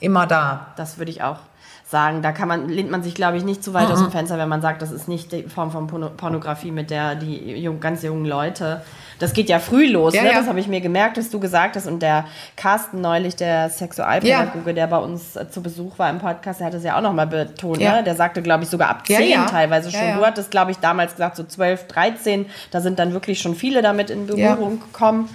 [0.00, 0.68] immer da.
[0.76, 1.38] Das würde ich auch
[1.84, 2.22] sagen.
[2.22, 3.92] Da kann man, lehnt man sich, glaube ich, nicht zu weit mhm.
[3.92, 7.14] aus dem Fenster, wenn man sagt, das ist nicht die Form von Pornografie, mit der
[7.14, 8.82] die jung, ganz jungen Leute.
[9.18, 10.30] Das geht ja früh los, ja, ne?
[10.30, 10.38] ja.
[10.38, 11.86] das habe ich mir gemerkt, dass du gesagt hast.
[11.86, 12.24] Und der
[12.56, 14.72] Carsten neulich, der Sexualpädagoge, ja.
[14.72, 17.26] der bei uns äh, zu Besuch war im Podcast, der hat es ja auch nochmal
[17.26, 17.78] betont.
[17.78, 18.02] Ne?
[18.04, 20.14] Der sagte, glaube ich, sogar ab 10 teilweise schon.
[20.16, 22.46] Du hattest, glaube ich, damals gesagt, so 12, 13.
[22.70, 25.28] Da sind dann wirklich schon viele damit in Berührung gekommen.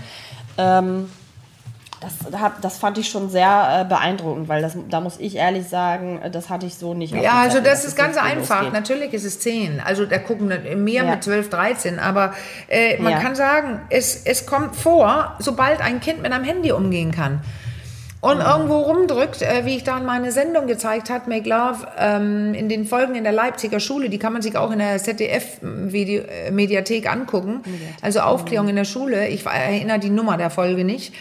[0.57, 1.09] Ähm,
[2.01, 2.13] das,
[2.61, 6.31] das fand ich schon sehr äh, beeindruckend, weil das, da muss ich ehrlich sagen, äh,
[6.31, 7.13] das hatte ich so nicht.
[7.13, 8.63] Ja, also das, das ist ganz einfach.
[8.63, 8.73] Losgeht.
[8.73, 9.81] Natürlich ist es 10.
[9.83, 10.47] Also da gucken
[10.83, 11.11] mehr ja.
[11.11, 11.99] mit 12, 13.
[11.99, 12.33] Aber
[12.67, 13.19] äh, man ja.
[13.19, 17.41] kann sagen, es, es kommt vor, sobald ein Kind mit einem Handy umgehen kann
[18.21, 18.57] und ja.
[18.57, 22.67] irgendwo rumdrückt, äh, wie ich da in meine Sendung gezeigt habe, Make Love, ähm, in
[22.67, 27.07] den Folgen in der Leipziger Schule, die kann man sich auch in der ZDF-Mediathek äh,
[27.07, 27.61] angucken.
[28.01, 29.29] Also Aufklärung in der Schule.
[29.29, 31.13] Ich erinnere die Nummer der Folge nicht.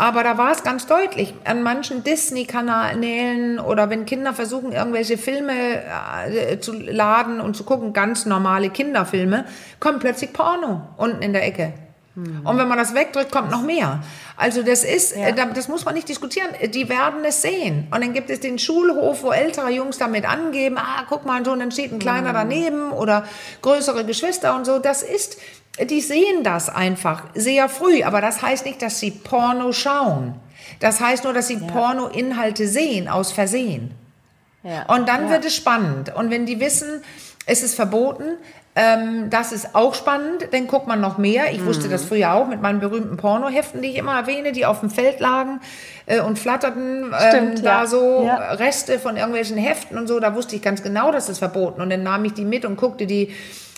[0.00, 1.34] Aber da war es ganz deutlich.
[1.44, 7.92] An manchen Disney-Kanälen oder wenn Kinder versuchen, irgendwelche Filme äh, zu laden und zu gucken,
[7.92, 9.44] ganz normale Kinderfilme,
[9.78, 11.74] kommt plötzlich Porno unten in der Ecke.
[12.14, 12.46] Hm.
[12.46, 14.02] Und wenn man das wegdrückt, kommt noch mehr.
[14.38, 15.28] Also das ist, ja.
[15.28, 16.48] äh, das muss man nicht diskutieren.
[16.72, 17.86] Die werden es sehen.
[17.90, 21.52] Und dann gibt es den Schulhof, wo ältere Jungs damit angeben, ah, guck mal, so,
[21.52, 22.34] und dann steht ein kleiner hm.
[22.34, 23.24] daneben oder
[23.60, 24.78] größere Geschwister und so.
[24.78, 25.36] Das ist,
[25.78, 30.34] die sehen das einfach sehr früh, aber das heißt nicht, dass sie Porno schauen.
[30.80, 31.66] Das heißt nur, dass sie ja.
[31.66, 33.92] Porno-Inhalte sehen aus Versehen.
[34.62, 34.84] Ja.
[34.94, 35.30] Und dann ja.
[35.30, 36.14] wird es spannend.
[36.14, 37.02] Und wenn die wissen,
[37.46, 38.36] es ist verboten,
[38.76, 41.52] ähm, das ist auch spannend, dann guckt man noch mehr.
[41.52, 41.66] Ich mhm.
[41.66, 44.90] wusste das früher auch mit meinen berühmten Pornoheften, die ich immer erwähne, die auf dem
[44.90, 45.60] Feld lagen
[46.06, 47.06] äh, und flatterten.
[47.06, 51.10] Ähm, Stimmt, da so Reste von irgendwelchen Heften und so, da wusste ich ganz genau,
[51.10, 51.80] das ist verboten.
[51.80, 53.34] Und dann nahm ich die mit und guckte die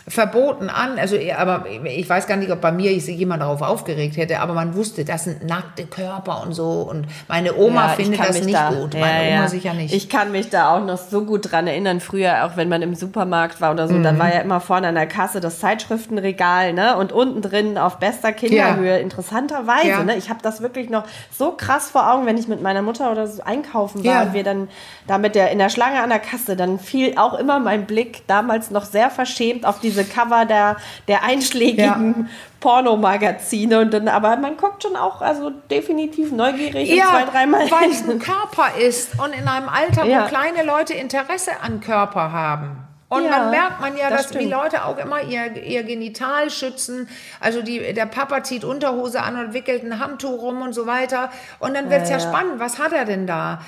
[0.09, 0.99] verboten an.
[0.99, 4.55] Also, aber ich weiß gar nicht, ob bei mir sich jemand darauf aufgeregt hätte, aber
[4.55, 6.83] man wusste, das sind nackte Körper und so.
[6.83, 8.95] Und meine Oma ja, findet das nicht da, gut.
[8.95, 9.49] Meine ja, Oma ja.
[9.49, 9.95] sicher nicht.
[9.95, 12.95] Ich kann mich da auch noch so gut dran erinnern, früher, auch wenn man im
[12.95, 14.03] Supermarkt war oder so, mhm.
[14.03, 16.97] da war ja immer vorne an der Kasse das Zeitschriftenregal, ne?
[16.97, 20.17] Und unten drin auf bester Kinderhöhe, interessanterweise, ne?
[20.17, 23.27] Ich habe das wirklich noch so krass vor Augen, wenn ich mit meiner Mutter oder
[23.27, 24.69] so einkaufen war und wir dann
[25.07, 28.27] da mit der in der Schlange an der Kasse, dann fiel auch immer mein Blick
[28.27, 30.77] damals noch sehr verschämt auf die diese Cover der,
[31.09, 32.27] der einschlägigen ja.
[32.61, 37.71] Pornomagazine und dann, aber man guckt schon auch, also definitiv neugierig ja, zwei, dreimal.
[37.71, 40.25] Weil es ein Körper ist und in einem Alter, ja.
[40.25, 42.83] wo kleine Leute Interesse an Körper haben.
[43.13, 44.45] Und ja, man merkt man ja, das dass stimmt.
[44.45, 47.11] die Leute auch immer ihr, ihr Genital schützen.
[47.41, 51.31] Also die, der Papa zieht Unterhose an und wickelt ein Handtuch rum und so weiter.
[51.59, 52.59] Und dann wird es ja, ja, spannend.
[52.59, 53.61] Was hat er denn da?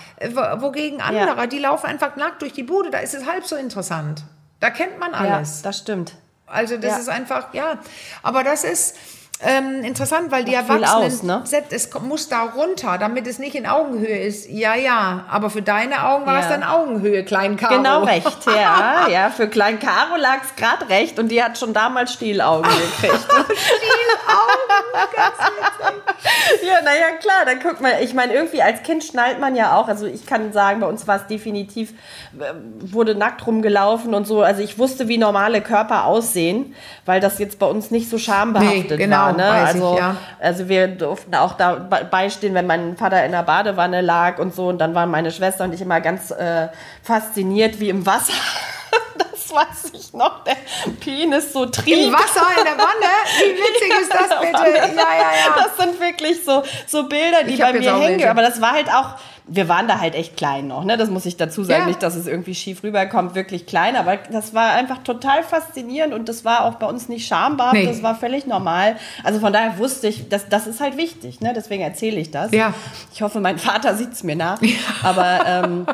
[0.61, 1.47] Wogegen andere, ja.
[1.47, 2.89] die laufen einfach nackt durch die Bude.
[2.89, 4.23] Da ist es halb so interessant.
[4.61, 5.59] Da kennt man alles.
[5.59, 6.15] Ja, das stimmt.
[6.47, 6.99] Also das ja.
[6.99, 7.79] ist einfach, ja.
[8.23, 8.97] Aber das ist
[9.41, 11.65] ähm, interessant, weil die Erwachsenen, aus, ne?
[11.71, 14.49] es muss da runter, damit es nicht in Augenhöhe ist.
[14.49, 16.41] Ja, ja, aber für deine Augen war ja.
[16.41, 17.77] es dann Augenhöhe, Klein Caro.
[17.77, 19.09] Genau recht, ja.
[19.09, 22.71] ja, für Klein Caro lag es gerade recht und die hat schon damals Stielaugen
[23.01, 23.25] gekriegt.
[23.25, 25.37] Stielaugen, ganz
[26.63, 29.89] ja, naja, klar, dann guckt man, ich meine, irgendwie als Kind schnallt man ja auch,
[29.89, 31.93] also ich kann sagen, bei uns war es definitiv,
[32.39, 37.39] äh, wurde nackt rumgelaufen und so, also ich wusste, wie normale Körper aussehen, weil das
[37.39, 39.45] jetzt bei uns nicht so schambehaftet nee, genau, war, ne?
[39.45, 40.17] Also, ich, ja.
[40.41, 44.69] also wir durften auch da beistehen, wenn mein Vater in der Badewanne lag und so
[44.69, 46.69] und dann waren meine Schwester und ich immer ganz äh,
[47.03, 48.33] fasziniert, wie im Wasser
[49.55, 50.57] weiß ich noch, der
[51.01, 51.97] Penis so trieb.
[51.97, 53.11] Im Wasser in der Wanne?
[53.39, 54.97] Wie witzig ist das bitte?
[54.97, 55.65] Ja, ja, ja.
[55.65, 58.29] Das sind wirklich so, so Bilder, die bei mir hängen.
[58.29, 59.15] Aber das war halt auch,
[59.47, 60.97] wir waren da halt echt klein noch, ne?
[60.97, 61.83] Das muss ich dazu sagen.
[61.83, 61.87] Ja.
[61.87, 63.95] Nicht, dass es irgendwie schief rüberkommt, wirklich klein.
[63.95, 67.75] Aber das war einfach total faszinierend und das war auch bei uns nicht schambar.
[67.75, 67.85] Nee.
[67.85, 68.97] Das war völlig normal.
[69.23, 71.53] Also von daher wusste ich, dass, das ist halt wichtig, ne?
[71.55, 72.53] Deswegen erzähle ich das.
[72.53, 72.73] Ja.
[73.13, 74.63] Ich hoffe, mein Vater sieht es mir nach.
[74.63, 74.77] Ja.
[75.03, 75.87] Aber ähm,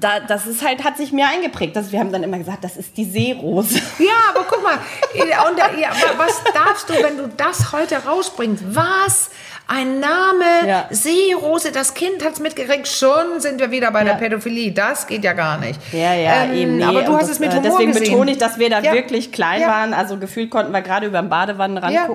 [0.00, 1.76] da, das ist halt, hat sich mir eingeprägt.
[1.76, 3.78] Das, wir haben dann immer gesagt, das ist die Seerose.
[3.98, 4.78] Ja, aber guck mal,
[5.50, 8.74] und, ja, was darfst du, wenn du das heute rausbringst?
[8.74, 9.30] Was?
[9.70, 10.86] Ein Name, ja.
[10.88, 14.06] Seerose, das Kind hat es mitgekriegt, schon sind wir wieder bei ja.
[14.06, 14.72] der Pädophilie.
[14.72, 15.78] Das geht ja gar nicht.
[15.92, 16.76] Ja, ja, ähm, eben.
[16.78, 16.84] Nee.
[16.84, 18.12] Aber du und hast das, es mit äh, Humor Deswegen gesehen.
[18.12, 18.94] betone ich, dass wir da ja.
[18.94, 19.92] wirklich klein waren.
[19.92, 22.08] Also gefühlt konnten wir gerade über den Badewannenrand ja.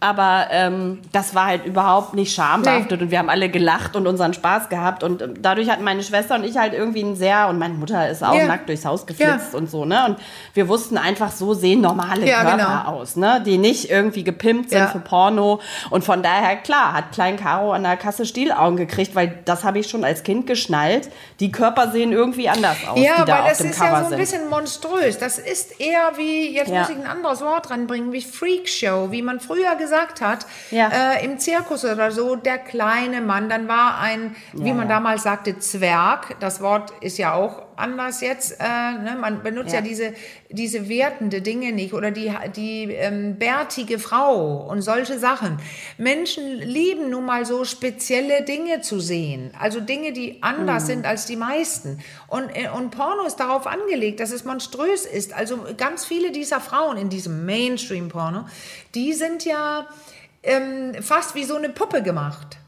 [0.00, 3.04] Aber ähm, das war halt überhaupt nicht schambehaftet nee.
[3.04, 5.02] und wir haben alle gelacht und unseren Spaß gehabt.
[5.02, 8.08] Und ähm, dadurch hatten meine Schwester und ich halt irgendwie ein sehr, und meine Mutter
[8.08, 8.46] ist auch ja.
[8.46, 9.58] nackt durchs Haus geflitzt ja.
[9.58, 10.04] und so, ne?
[10.06, 10.18] Und
[10.54, 13.00] wir wussten einfach, so sehen normale ja, Körper genau.
[13.00, 13.42] aus, ne?
[13.44, 15.60] Die nicht irgendwie gepimpt sind für Porno.
[15.90, 19.80] Und von daher, klar, hat Klein Caro an der Kasse Stielaugen gekriegt, weil das habe
[19.80, 21.10] ich schon als Kind geschnallt.
[21.40, 23.00] Die Körper sehen irgendwie anders aus.
[23.00, 25.18] Ja, die da weil das ist Cover ja so ein bisschen monströs.
[25.18, 29.40] Das ist eher wie, jetzt muss ich ein anderes Wort ranbringen, wie Freakshow, wie man
[29.40, 30.88] früher gesagt gesagt hat, ja.
[30.88, 35.22] äh, im Zirkus oder so, der kleine Mann, dann war ein, wie ja, man damals
[35.22, 36.36] sagte, Zwerg.
[36.40, 38.60] Das Wort ist ja auch anders jetzt.
[38.60, 39.16] Äh, ne?
[39.20, 39.80] Man benutzt ja.
[39.80, 40.12] diese,
[40.50, 45.58] diese wertende Dinge nicht oder die, die ähm, bärtige Frau und solche Sachen.
[45.96, 49.52] Menschen lieben nun mal so spezielle Dinge zu sehen.
[49.58, 50.86] Also Dinge, die anders mhm.
[50.86, 52.00] sind als die meisten.
[52.26, 55.32] Und, äh, und Porno ist darauf angelegt, dass es monströs ist.
[55.32, 58.46] Also ganz viele dieser Frauen in diesem Mainstream-Porno,
[58.94, 59.86] die sind ja
[60.42, 62.58] ähm, fast wie so eine Puppe gemacht.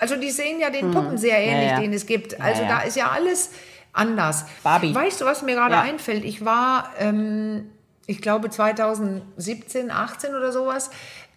[0.00, 0.94] Also die sehen ja den mhm.
[0.94, 1.80] Puppen sehr ähnlich, ja, ja.
[1.80, 2.40] den es gibt.
[2.40, 3.50] Also ja, da ist ja alles
[3.92, 4.44] anders.
[4.62, 4.94] Barbie.
[4.94, 6.24] Weißt du, was mir gerade einfällt?
[6.24, 7.70] Ich war, ähm,
[8.06, 10.90] ich glaube 2017, 18 oder sowas,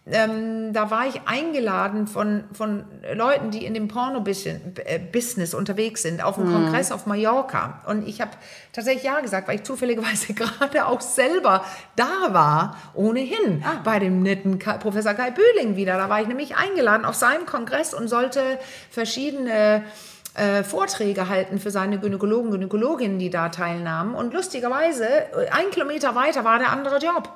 [0.05, 6.37] ähm, da war ich eingeladen von, von Leuten, die in dem Porno-Business unterwegs sind, auf
[6.37, 6.53] einem mhm.
[6.55, 7.81] Kongress auf Mallorca.
[7.87, 8.31] Und ich habe
[8.73, 11.63] tatsächlich ja gesagt, weil ich zufälligerweise gerade auch selber
[11.95, 13.79] da war, ohnehin, ah.
[13.81, 15.95] bei dem netten Kai, Professor Kai Bühling wieder.
[15.95, 19.85] Da war ich nämlich eingeladen auf seinen Kongress und sollte verschiedene
[20.33, 24.15] äh, Vorträge halten für seine Gynäkologen, Gynäkologinnen, die da teilnahmen.
[24.15, 27.29] Und lustigerweise, äh, ein Kilometer weiter war der andere Job.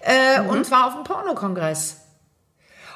[0.00, 0.48] Äh, mhm.
[0.50, 2.00] Und zwar auf dem Pornokongress.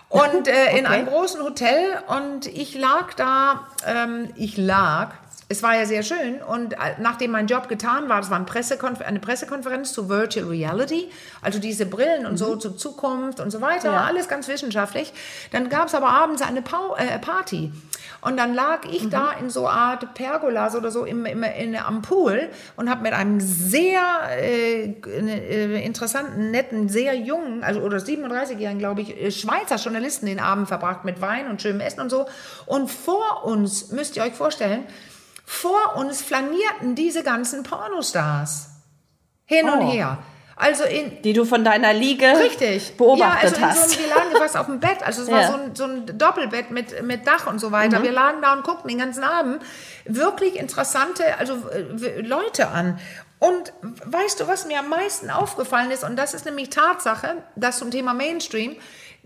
[0.09, 0.95] Und äh, in okay.
[0.95, 5.11] einem großen Hotel und ich lag da, ähm, ich lag,
[5.49, 8.45] es war ja sehr schön und äh, nachdem mein Job getan war, das war eine,
[8.45, 12.37] Pressekonfer eine Pressekonferenz zu Virtual Reality, also diese Brillen und mhm.
[12.37, 14.05] so zur Zukunft und so weiter, ja.
[14.05, 15.13] alles ganz wissenschaftlich.
[15.53, 17.73] Dann gab es aber abends eine pa äh, Party
[18.21, 19.11] und dann lag ich mhm.
[19.11, 23.13] da in so Art Pergolas oder so im, im, in, am Pool und habe mit
[23.13, 24.03] einem sehr
[24.39, 30.41] äh, äh interessanten, netten, sehr jungen, also oder 37-jährigen, glaube ich, äh, Schweizer Journalisten den
[30.41, 32.27] Abend verbracht mit Wein und schönem Essen und so.
[32.67, 34.85] Und vor uns, müsst ihr euch vorstellen,
[35.49, 38.69] vor uns flanierten diese ganzen Pornostars
[39.47, 39.79] hin oh.
[39.79, 40.19] und her.
[40.57, 42.99] Also in, die du von deiner Liege richtig.
[42.99, 43.91] beobachtet ja, also hast.
[43.93, 46.71] So, wir lagen fast auf dem Bett, also es war so, ein, so ein Doppelbett
[46.71, 48.01] mit, mit Dach und so weiter.
[48.01, 48.03] Mhm.
[48.03, 49.63] Wir lagen da und guckten den ganzen Abend
[50.05, 52.99] wirklich interessante also äh, Leute an.
[53.39, 53.73] Und
[54.05, 57.91] weißt du, was mir am meisten aufgefallen ist, und das ist nämlich Tatsache, das zum
[57.91, 58.77] Thema Mainstream,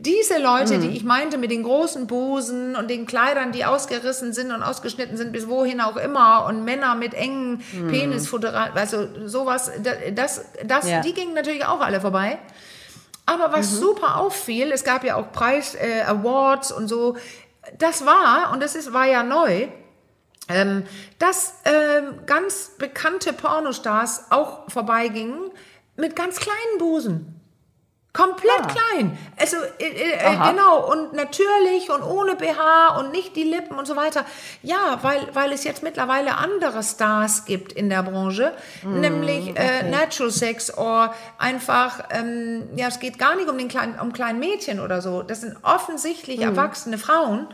[0.04, 0.82] diese Leute, mhm.
[0.82, 5.16] die ich meinte mit den großen Busen und den Kleidern, die ausgerissen sind und ausgeschnitten
[5.16, 7.88] sind bis wohin auch immer und Männer mit engen mhm.
[7.88, 9.70] Penisfutteral, also sowas,
[10.14, 11.00] das, das, ja.
[11.00, 12.38] die gingen natürlich auch alle vorbei.
[13.26, 13.76] Aber was mhm.
[13.76, 17.16] super auffiel, es gab ja auch Preis, äh, Awards und so,
[17.78, 19.68] das war, und das ist, war ja neu,
[20.48, 20.82] ähm,
[21.20, 25.50] dass ähm, ganz bekannte Pornostars auch vorbeigingen
[25.96, 27.41] mit ganz kleinen Busen.
[28.12, 28.66] Komplett ah.
[28.66, 29.18] klein.
[29.38, 33.96] Also äh, äh, genau und natürlich und ohne BH und nicht die Lippen und so
[33.96, 34.26] weiter.
[34.62, 39.52] Ja, weil weil es jetzt mittlerweile andere Stars gibt in der Branche, mm, nämlich äh,
[39.52, 39.78] okay.
[39.80, 44.12] äh, Natural Sex oder einfach ähm, ja, es geht gar nicht um den kleinen um
[44.12, 45.22] kleinen Mädchen oder so.
[45.22, 46.42] Das sind offensichtlich mm.
[46.42, 47.46] erwachsene Frauen,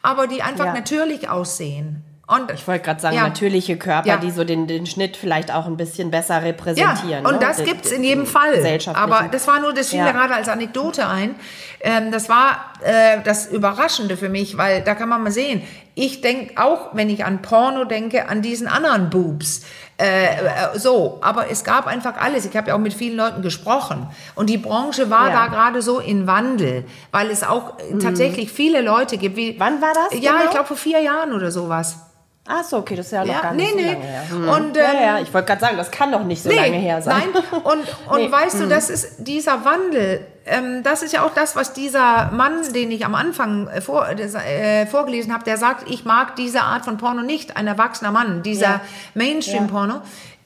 [0.00, 0.74] aber die einfach ja.
[0.74, 2.04] natürlich aussehen.
[2.26, 3.24] Und, ich wollte gerade sagen, ja.
[3.24, 4.16] natürliche Körper, ja.
[4.16, 7.22] die so den, den Schnitt vielleicht auch ein bisschen besser repräsentieren.
[7.22, 7.38] Ja, und ne?
[7.38, 8.54] das gibt es in jedem Fall.
[8.94, 11.34] Aber das war nur, das fiel mir gerade als Anekdote ein.
[11.80, 15.62] Ähm, das war äh, das Überraschende für mich, weil da kann man mal sehen,
[15.94, 19.66] ich denke auch, wenn ich an Porno denke, an diesen anderen Boobs.
[19.96, 22.46] Äh, äh, so, aber es gab einfach alles.
[22.46, 25.44] Ich habe ja auch mit vielen Leuten gesprochen und die Branche war ja.
[25.44, 28.00] da gerade so in Wandel, weil es auch mhm.
[28.00, 29.36] tatsächlich viele Leute gibt.
[29.36, 30.18] Wie, Wann war das?
[30.20, 30.44] Ja, genau?
[30.44, 31.98] ich glaube vor vier Jahren oder sowas.
[32.46, 34.28] Ach so, okay, das ist ja noch ja, gar nicht nee, so lange her.
[34.28, 34.48] Hm.
[34.48, 36.76] Und, ähm, ja, ja, ich wollte gerade sagen, das kann doch nicht so nee, lange
[36.76, 37.22] her sein.
[37.32, 38.30] Nein, und, und nee.
[38.30, 38.68] weißt du, hm.
[38.68, 43.06] das ist dieser Wandel, ähm, das ist ja auch das, was dieser Mann, den ich
[43.06, 47.22] am Anfang äh, vor, äh, vorgelesen habe, der sagt, ich mag diese Art von Porno
[47.22, 48.80] nicht, ein erwachsener Mann, dieser ja.
[49.14, 50.02] Mainstream-Porno.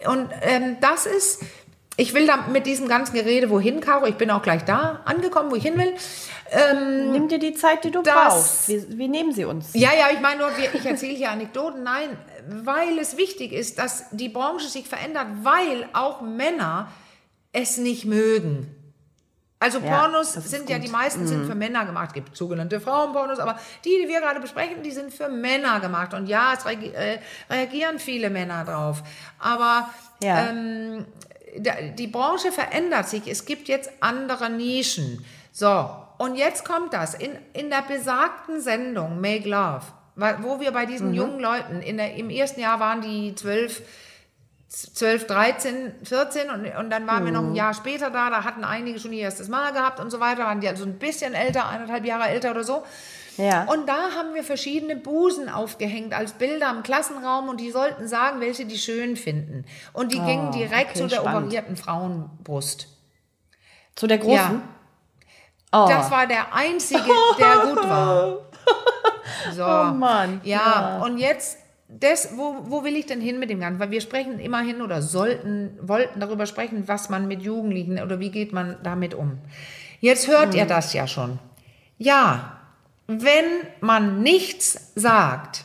[0.06, 1.42] Und ähm, das ist,
[1.96, 5.50] ich will da mit diesem ganzen Gerede wohin, Caro, ich bin auch gleich da angekommen,
[5.50, 5.92] wo ich hin will.
[6.50, 8.68] Ähm, Nimm dir die Zeit, die du das, brauchst.
[8.68, 9.70] Wir, wir, nehmen sie uns.
[9.74, 11.82] Ja, ja, ich meine nur, ich erzähle hier Anekdoten.
[11.82, 12.16] Nein,
[12.48, 16.90] weil es wichtig ist, dass die Branche sich verändert, weil auch Männer
[17.52, 18.74] es nicht mögen.
[19.61, 20.70] Also ja, Pornos sind gut.
[20.70, 21.26] ja, die meisten mhm.
[21.26, 22.08] sind für Männer gemacht.
[22.08, 26.14] Es gibt sogenannte Frauenpornos, aber die, die wir gerade besprechen, die sind für Männer gemacht.
[26.14, 27.18] Und ja, es äh,
[27.50, 29.02] reagieren viele Männer drauf.
[29.38, 29.90] Aber
[30.22, 30.50] ja.
[30.50, 31.06] ähm,
[31.94, 33.26] die Branche verändert sich.
[33.26, 35.24] Es gibt jetzt andere Nischen.
[35.50, 37.14] So, und jetzt kommt das.
[37.14, 39.83] In, in der besagten Sendung Make Love,
[40.42, 41.14] wo wir bei diesen mhm.
[41.14, 43.83] jungen Leuten, in der, im ersten Jahr waren die zwölf,
[44.68, 47.26] 12, 13, 14 und, und dann waren mhm.
[47.26, 47.54] wir noch ein mhm.
[47.54, 50.61] Jahr später da, da hatten einige schon ihr erstes Mal gehabt und so weiter, waren
[50.61, 52.83] die also ein bisschen älter, eineinhalb Jahre älter oder so.
[53.38, 53.64] Ja.
[53.64, 58.40] Und da haben wir verschiedene Busen aufgehängt als Bilder im Klassenraum und die sollten sagen,
[58.40, 59.64] welche die schön finden.
[59.92, 61.44] Und die oh, gingen direkt okay, zu der spannend.
[61.44, 62.88] operierten Frauenbrust.
[63.94, 64.35] Zu der großen?
[64.35, 64.62] Ja.
[65.72, 65.87] Oh.
[65.88, 67.02] Das war der einzige,
[67.38, 68.38] der gut war.
[69.54, 69.64] So.
[69.64, 70.40] Oh Mann.
[70.42, 71.04] Ja, ja.
[71.04, 73.78] und jetzt, das, wo, wo will ich denn hin mit dem Ganzen?
[73.78, 78.31] Weil wir sprechen immerhin oder sollten, wollten darüber sprechen, was man mit Jugendlichen oder wie
[78.31, 79.38] geht man damit um.
[80.00, 80.61] Jetzt hört hm.
[80.61, 81.38] ihr das ja schon.
[81.98, 82.59] Ja,
[83.07, 83.44] wenn
[83.81, 85.64] man nichts sagt,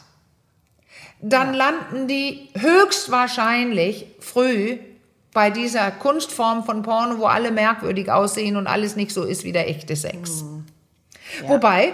[1.21, 1.59] dann ja.
[1.59, 4.77] landen die höchstwahrscheinlich früh
[5.33, 9.51] bei dieser Kunstform von Porno, wo alle merkwürdig aussehen und alles nicht so ist wie
[9.51, 10.43] der echte Sex.
[10.43, 10.65] Mhm.
[11.41, 11.49] Ja.
[11.49, 11.93] Wobei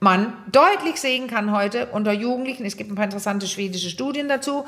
[0.00, 4.64] man deutlich sehen kann heute unter Jugendlichen, es gibt ein paar interessante schwedische Studien dazu,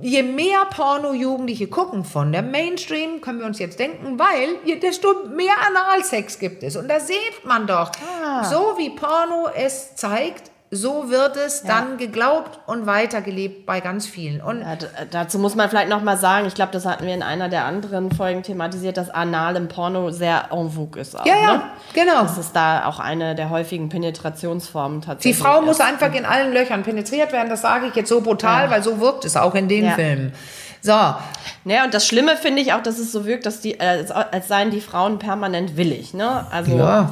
[0.00, 5.54] je mehr Porno-Jugendliche gucken von der Mainstream, können wir uns jetzt denken, weil desto mehr
[5.66, 6.76] Analsex gibt es.
[6.76, 7.90] Und da sieht man doch,
[8.24, 8.44] ah.
[8.44, 11.68] so wie Porno es zeigt, so wird es ja.
[11.68, 14.40] dann geglaubt und weitergelebt bei ganz vielen.
[14.40, 14.78] Und ja,
[15.10, 17.66] dazu muss man vielleicht noch mal sagen, ich glaube, das hatten wir in einer der
[17.66, 21.14] anderen Folgen thematisiert, dass Anal im Porno sehr en vogue ist.
[21.14, 21.62] Auch, ja, ja, ne?
[21.92, 22.22] genau.
[22.22, 25.36] Das ist da auch eine der häufigen Penetrationsformen tatsächlich.
[25.36, 25.66] Die Frau ist.
[25.66, 28.70] muss einfach in allen Löchern penetriert werden, das sage ich jetzt so brutal, ja.
[28.70, 30.32] weil so wirkt es auch in den Filmen.
[30.80, 31.14] So.
[31.64, 34.48] Ne, und das Schlimme finde ich auch, dass es so wirkt, dass die, äh, als
[34.48, 36.14] seien die Frauen permanent willig.
[36.14, 36.46] Ne?
[36.50, 37.10] Also, ja.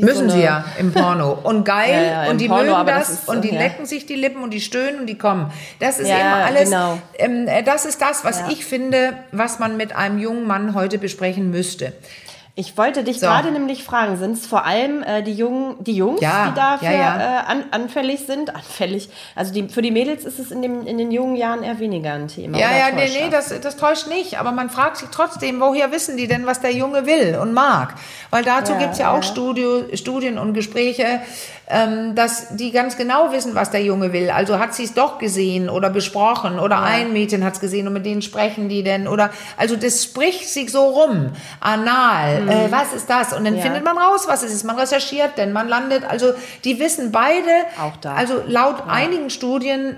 [0.00, 1.38] Müssen so sie ja im Porno.
[1.42, 3.60] Und geil, ja, ja, und die Porno, mögen das, das und die ja.
[3.60, 5.50] lecken sich die Lippen und die stöhnen und die kommen.
[5.80, 6.98] Das ist immer alles, genau.
[7.18, 10.98] ähm, äh, das ist das, was ich finde, was man mit einem jungen Mann heute
[10.98, 11.92] besprechen müsste.
[12.58, 13.26] Ich wollte dich so.
[13.26, 16.90] gerade nämlich fragen, sind es vor allem äh, die Jungen, die Jungs, ja, die dafür
[16.90, 17.40] ja, ja.
[17.40, 18.54] Äh, an, anfällig sind?
[18.54, 19.10] Anfällig.
[19.34, 22.14] Also die, für die Mädels ist es in, dem, in den jungen Jahren eher weniger
[22.14, 22.56] ein Thema.
[22.56, 24.38] Ja, ja, nee, nee, das, das täuscht nicht.
[24.38, 27.92] Aber man fragt sich trotzdem, woher wissen die denn, was der Junge will und mag?
[28.30, 31.20] Weil dazu gibt es ja auch Studio, Studien und Gespräche,
[32.14, 34.30] dass die ganz genau wissen, was der Junge will.
[34.30, 37.92] Also hat sie es doch gesehen oder besprochen oder ein Mädchen hat es gesehen und
[37.92, 41.32] mit denen sprechen die denn oder also das spricht sich so rum.
[41.58, 42.42] Anal.
[42.42, 42.48] Mhm.
[42.48, 43.32] Äh, was ist das?
[43.32, 43.62] Und dann ja.
[43.62, 44.62] findet man raus, was es ist.
[44.62, 47.50] Man recherchiert, denn man landet, also die wissen beide,
[47.82, 48.14] Auch da.
[48.14, 48.92] also laut ja.
[48.92, 49.96] einigen Studien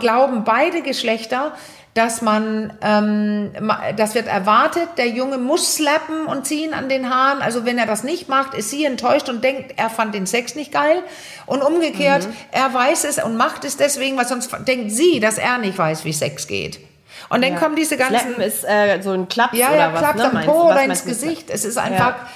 [0.00, 1.52] glauben beide Geschlechter,
[1.94, 3.50] dass man, ähm,
[3.96, 7.42] das wird erwartet, der Junge muss slappen und ziehen an den Haaren.
[7.42, 10.54] Also wenn er das nicht macht, ist sie enttäuscht und denkt, er fand den Sex
[10.54, 11.02] nicht geil.
[11.44, 12.36] Und umgekehrt, mhm.
[12.50, 16.06] er weiß es und macht es deswegen, weil sonst denkt sie, dass er nicht weiß,
[16.06, 16.80] wie Sex geht.
[17.28, 17.58] Und dann ja.
[17.58, 18.34] kommen diese ganzen.
[18.34, 20.00] Slappen ist äh, so ein Klaps ja, oder ja, was?
[20.00, 20.30] Klaps ne?
[20.32, 21.50] am Po oder ins Gesicht.
[21.50, 22.28] Es ist einfach ja.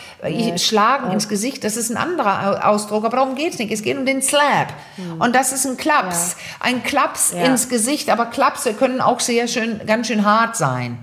[0.59, 1.65] Schlagen ins Gesicht.
[1.65, 3.05] Das ist ein anderer Ausdruck.
[3.05, 3.73] Aber darum geht es nicht.
[3.73, 4.73] Es geht um den Slap.
[4.97, 5.21] Hm.
[5.21, 6.37] Und das ist ein Klaps.
[6.61, 8.11] Ein Klaps ins Gesicht.
[8.11, 10.99] Aber Klapse können auch sehr schön, ganz schön hart sein.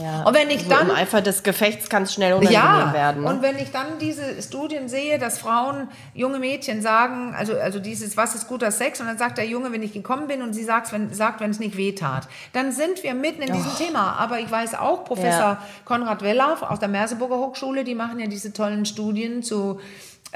[0.00, 0.24] Ja.
[0.24, 0.88] Und wenn ich dann.
[0.88, 3.22] Im Eifer des Gefechts kann es schnell unangenehm ja, werden.
[3.22, 3.30] Ne?
[3.30, 8.16] Und wenn ich dann diese Studien sehe, dass Frauen, junge Mädchen sagen, also, also dieses,
[8.16, 9.00] was ist guter Sex?
[9.00, 11.50] Und dann sagt der Junge, wenn ich gekommen bin und sie sagt, wenn, sagt, wenn
[11.50, 12.26] es nicht weh tat.
[12.52, 13.78] Dann sind wir mitten in diesem oh.
[13.78, 14.16] Thema.
[14.18, 15.62] Aber ich weiß auch, Professor ja.
[15.84, 19.80] Konrad Wellauf aus der Merseburger Hochschule, die machen ja diese tollen Studien zu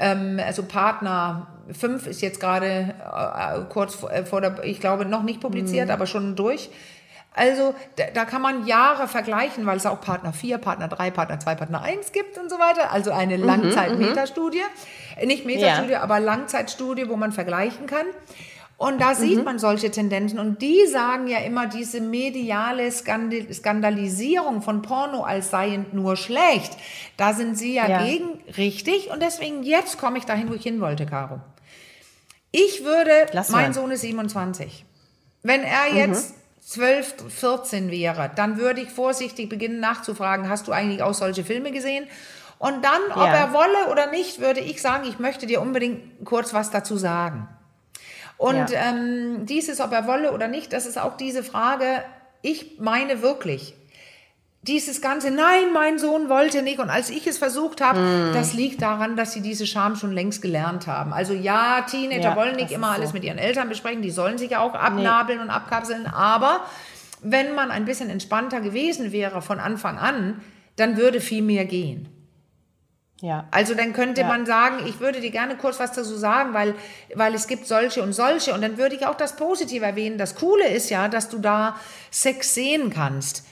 [0.01, 5.03] Ähm, also Partner 5 ist jetzt gerade äh, kurz vor, äh, vor der, ich glaube,
[5.03, 5.91] noch nicht publiziert, mhm.
[5.91, 6.69] aber schon durch.
[7.33, 11.39] Also da, da, kann man Jahre vergleichen, weil es auch Partner 4, Partner 3, Partner
[11.39, 12.91] 2, Partner 1 gibt und so weiter.
[12.91, 14.61] Also eine mhm, Langzeit-Metastudie.
[15.19, 16.01] Mhm, Nicht Metastudie, ja.
[16.01, 18.07] aber Langzeitstudie, wo man vergleichen kann.
[18.79, 19.43] Und da sieht mhm.
[19.43, 20.39] man solche Tendenzen.
[20.39, 26.77] Und die sagen ja immer, diese mediale Skandalisierung von Porno als sei nur schlecht.
[27.17, 28.03] Da sind sie ja, ja.
[28.03, 29.11] gegen richtig.
[29.11, 31.41] Und deswegen, jetzt komme ich dahin, wo ich hin wollte, Caro.
[32.51, 33.73] Ich würde, Lass mein mal.
[33.73, 34.85] Sohn ist 27.
[35.43, 35.97] Wenn er mhm.
[35.97, 36.38] jetzt mhm.
[36.69, 41.71] 12, 14 wäre, dann würde ich vorsichtig beginnen nachzufragen, hast du eigentlich auch solche Filme
[41.71, 42.07] gesehen?
[42.59, 43.33] Und dann, ob ja.
[43.33, 47.47] er wolle oder nicht, würde ich sagen, ich möchte dir unbedingt kurz was dazu sagen.
[48.37, 48.89] Und ja.
[48.89, 52.03] ähm, dieses, ob er wolle oder nicht, das ist auch diese Frage.
[52.43, 53.73] Ich meine wirklich,
[54.61, 56.79] dieses ganze, nein, mein Sohn wollte nicht.
[56.79, 58.33] Und als ich es versucht habe, mm.
[58.33, 61.13] das liegt daran, dass sie diese Scham schon längst gelernt haben.
[61.13, 63.13] Also ja, Teenager ja, wollen nicht immer alles so.
[63.13, 64.01] mit ihren Eltern besprechen.
[64.01, 65.43] Die sollen sich ja auch abnabeln nee.
[65.45, 66.07] und abkapseln.
[66.07, 66.65] Aber
[67.21, 70.41] wenn man ein bisschen entspannter gewesen wäre von Anfang an,
[70.75, 72.09] dann würde viel mehr gehen.
[73.21, 73.47] Ja.
[73.51, 74.27] Also dann könnte ja.
[74.27, 76.75] man sagen, ich würde dir gerne kurz was dazu sagen, weil,
[77.15, 78.53] weil es gibt solche und solche.
[78.53, 80.17] Und dann würde ich auch das Positive erwähnen.
[80.17, 81.77] Das Coole ist ja, dass du da
[82.11, 83.45] Sex sehen kannst.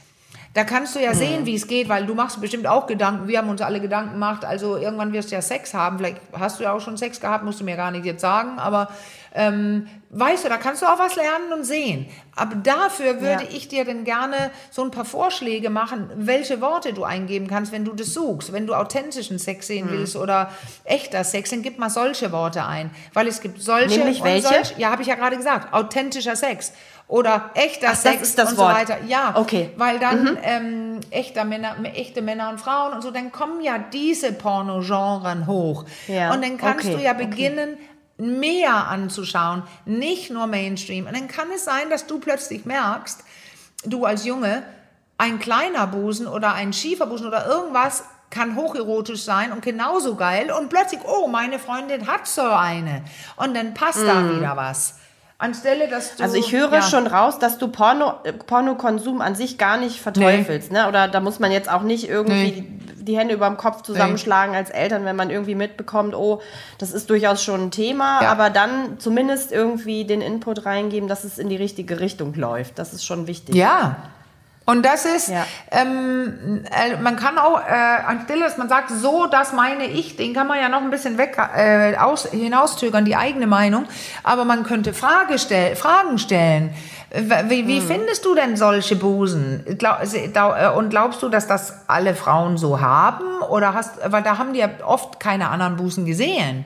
[0.54, 1.18] Da kannst du ja mhm.
[1.18, 3.28] sehen, wie es geht, weil du machst bestimmt auch Gedanken.
[3.28, 4.44] Wir haben uns alle Gedanken gemacht.
[4.46, 5.98] Also irgendwann wirst du ja Sex haben.
[5.98, 8.58] Vielleicht hast du ja auch schon Sex gehabt, musst du mir gar nicht jetzt sagen.
[8.58, 8.90] Aber
[9.36, 12.08] ähm, weißt du, da kannst du auch was lernen und sehen.
[12.36, 13.50] Aber dafür würde ja.
[13.52, 17.86] ich dir dann gerne so ein paar Vorschläge machen, welche Worte du eingeben kannst, wenn
[17.86, 18.52] du das suchst.
[18.52, 19.92] Wenn du authentischen Sex sehen mhm.
[19.92, 20.52] willst oder
[20.86, 22.90] echter Sex, dann gib mal solche Worte ein.
[23.14, 24.48] Weil es gibt solche Nämlich welche?
[24.48, 25.72] Solche, ja, habe ich ja gerade gesagt.
[25.72, 26.74] Authentischer Sex
[27.08, 28.50] oder echter Ach, Sex und Wort.
[28.50, 28.98] so weiter.
[29.08, 29.72] Ja, okay.
[29.78, 30.38] Weil dann mhm.
[30.42, 35.86] ähm, echter Männer, echte Männer und Frauen und so, dann kommen ja diese Pornogenren hoch.
[36.08, 36.34] Ja.
[36.34, 36.96] Und dann kannst okay.
[36.96, 37.88] du ja beginnen, okay
[38.18, 41.06] mehr anzuschauen, nicht nur Mainstream.
[41.06, 43.24] Und dann kann es sein, dass du plötzlich merkst,
[43.86, 44.64] du als Junge,
[45.18, 50.52] ein kleiner Busen oder ein schiefer Busen oder irgendwas kann hocherotisch sein und genauso geil
[50.52, 53.04] und plötzlich, oh, meine Freundin hat so eine
[53.38, 54.06] und dann passt mm.
[54.06, 54.96] da wieder was.
[55.40, 56.24] Anstelle, dass du.
[56.24, 56.82] Also ich höre ja.
[56.82, 58.14] schon raus, dass du Porno,
[58.48, 60.80] Pornokonsum an sich gar nicht verteufelst, nee.
[60.80, 60.88] ne?
[60.88, 62.68] Oder da muss man jetzt auch nicht irgendwie nee.
[62.98, 64.58] die, Hände über dem Kopf zusammenschlagen nee.
[64.58, 66.42] als Eltern, wenn man irgendwie mitbekommt, oh,
[66.80, 68.32] das ist durchaus schon ein Thema, ja.
[68.32, 72.80] aber dann zumindest irgendwie den Input reingeben, dass es in die richtige Richtung läuft.
[72.80, 73.54] Das ist schon wichtig.
[73.54, 73.98] Ja.
[74.70, 75.46] Und das ist, ja.
[75.72, 80.34] ähm, äh, man kann auch äh, anstelle, dass man sagt, so, das meine ich, den
[80.34, 83.86] kann man ja noch ein bisschen weg äh, aus, hinaustügern, die eigene Meinung.
[84.24, 86.74] Aber man könnte Frage stell, Fragen stellen.
[87.48, 87.88] Wie, wie hm.
[87.88, 89.64] findest du denn solche Busen?
[89.78, 93.42] Glaub, äh, und glaubst du, dass das alle Frauen so haben?
[93.50, 96.66] Oder hast, weil da haben die ja oft keine anderen Busen gesehen.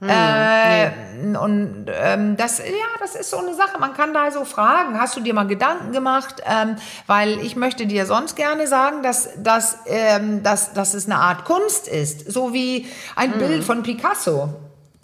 [0.00, 1.36] Hm, äh, nee.
[1.36, 2.64] Und ähm, das, ja,
[3.00, 3.78] das ist so eine Sache.
[3.78, 6.42] Man kann da so fragen, hast du dir mal Gedanken gemacht?
[6.46, 6.76] Ähm,
[7.06, 11.44] weil ich möchte dir sonst gerne sagen, dass, dass, ähm, dass, dass es eine Art
[11.44, 12.30] Kunst ist.
[12.30, 13.38] So wie ein hm.
[13.38, 14.54] Bild von Picasso.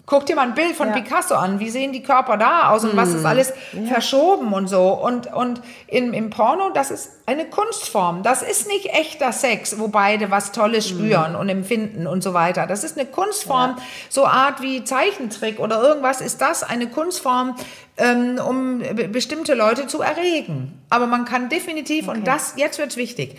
[0.09, 0.93] Guck dir mal ein Bild von ja.
[0.93, 1.59] Picasso an.
[1.59, 2.97] Wie sehen die Körper da aus und mm.
[2.97, 3.25] was ist hm.
[3.25, 3.83] alles ja.
[3.91, 4.93] verschoben und so.
[4.93, 8.23] Und, und im, im Porno, das ist eine Kunstform.
[8.23, 10.97] Das ist nicht echter Sex, wo beide was Tolles hm.
[10.97, 11.35] spüren mm.
[11.35, 12.67] und empfinden und so weiter.
[12.67, 13.83] Das ist eine Kunstform, ja.
[14.07, 17.57] so Art wie Zeichentrick oder irgendwas ist das eine Kunstform,
[17.97, 18.81] ähm, um
[19.11, 20.81] bestimmte Leute zu erregen.
[20.89, 22.17] Aber man kann definitiv, okay.
[22.17, 23.35] und das, jetzt wird's wichtig,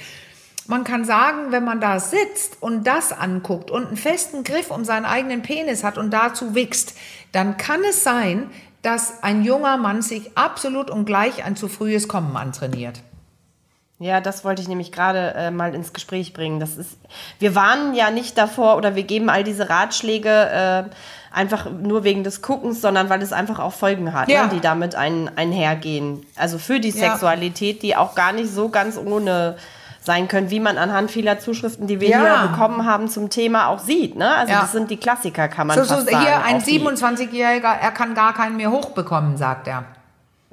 [0.68, 4.84] man kann sagen, wenn man da sitzt und das anguckt und einen festen Griff um
[4.84, 6.94] seinen eigenen Penis hat und dazu wächst,
[7.32, 8.50] dann kann es sein,
[8.82, 13.00] dass ein junger Mann sich absolut und gleich ein zu frühes Kommen antrainiert.
[13.98, 16.60] Ja, das wollte ich nämlich gerade äh, mal ins Gespräch bringen.
[16.60, 16.98] Das ist,
[17.40, 22.22] wir warnen ja nicht davor oder wir geben all diese Ratschläge äh, einfach nur wegen
[22.24, 24.44] des Guckens, sondern weil es einfach auch Folgen hat, ja.
[24.44, 26.24] ne, die damit ein, einhergehen.
[26.36, 27.10] Also für die ja.
[27.10, 29.56] Sexualität, die auch gar nicht so ganz ohne
[30.08, 32.18] sein können, wie man anhand vieler Zuschriften, die wir ja.
[32.20, 34.16] hier bekommen haben, zum Thema auch sieht.
[34.16, 34.34] Ne?
[34.34, 34.62] Also ja.
[34.62, 36.24] das sind die Klassiker, kann man so, fast so, sagen.
[36.24, 39.84] Hier ein 27-Jähriger, er kann gar keinen mehr hochbekommen, sagt er.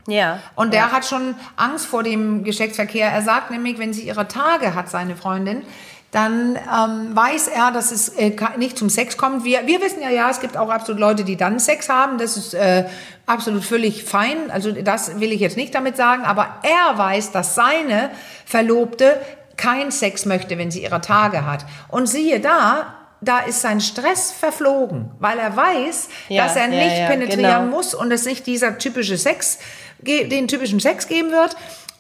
[0.08, 0.40] Ja.
[0.56, 0.92] Und der ja.
[0.92, 3.10] hat schon Angst vor dem Geschlechtsverkehr.
[3.10, 5.64] Er sagt nämlich, wenn sie ihre Tage hat, seine Freundin,
[6.12, 9.44] dann ähm, weiß er, dass es äh, nicht zum Sex kommt.
[9.44, 12.18] Wir, wir wissen ja, ja, es gibt auch absolut Leute, die dann Sex haben.
[12.18, 12.86] Das ist äh,
[13.26, 14.50] absolut völlig fein.
[14.50, 16.24] Also das will ich jetzt nicht damit sagen.
[16.24, 18.12] Aber er weiß, dass seine
[18.46, 19.20] Verlobte
[19.58, 21.66] kein Sex möchte, wenn sie ihre Tage hat.
[21.88, 26.92] Und siehe da, da ist sein Stress verflogen, weil er weiß, ja, dass er nicht
[26.92, 27.76] ja, ja, penetrieren genau.
[27.76, 29.60] muss und es nicht dieser typische Sex,
[30.00, 31.56] den typischen Sex geben wird.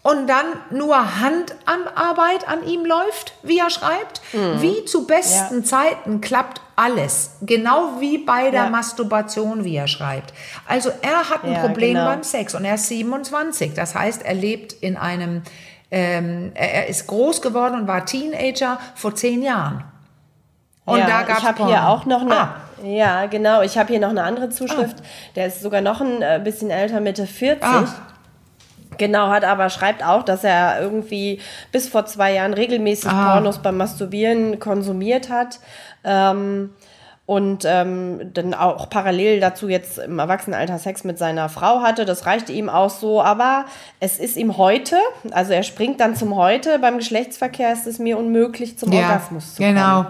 [0.05, 4.21] und dann nur Handarbeit an ihm läuft, wie er schreibt.
[4.33, 4.61] Mhm.
[4.61, 5.65] Wie zu besten.
[5.65, 7.37] Zeiten klappt alles.
[7.41, 8.69] Genau wie bei der.
[8.69, 10.31] Masturbation, wie er schreibt.
[10.67, 12.05] Also er hat ein Problem genau.
[12.05, 13.73] beim Sex und er ist 27.
[13.73, 15.41] Das heißt, er lebt in einem,
[15.91, 19.83] ähm, er ist groß geworden und war Teenager vor zehn Jahren.
[20.85, 21.65] Und ja, da gab es.
[21.65, 22.37] Hier auch noch eine.
[22.37, 22.55] Ah.
[22.83, 23.61] Ja, genau.
[23.61, 24.97] Ich habe hier noch eine andere Zuschrift.
[24.99, 25.05] Ah.
[25.35, 27.63] Der ist sogar noch ein äh, bisschen älter, Mitte 40.
[27.63, 27.85] Ah.
[28.97, 33.33] Genau, hat aber schreibt auch, dass er irgendwie bis vor zwei Jahren regelmäßig ah.
[33.33, 35.59] Pornos beim Masturbieren konsumiert hat.
[36.03, 36.71] Ähm,
[37.25, 42.05] und ähm, dann auch parallel dazu jetzt im Erwachsenenalter Sex mit seiner Frau hatte.
[42.05, 43.21] Das reichte ihm auch so.
[43.21, 43.65] Aber
[43.99, 44.97] es ist ihm heute,
[45.31, 49.55] also er springt dann zum Heute, beim Geschlechtsverkehr ist es mir unmöglich, zum ja, Orgasmus
[49.55, 49.75] zu kommen.
[49.75, 50.05] Genau.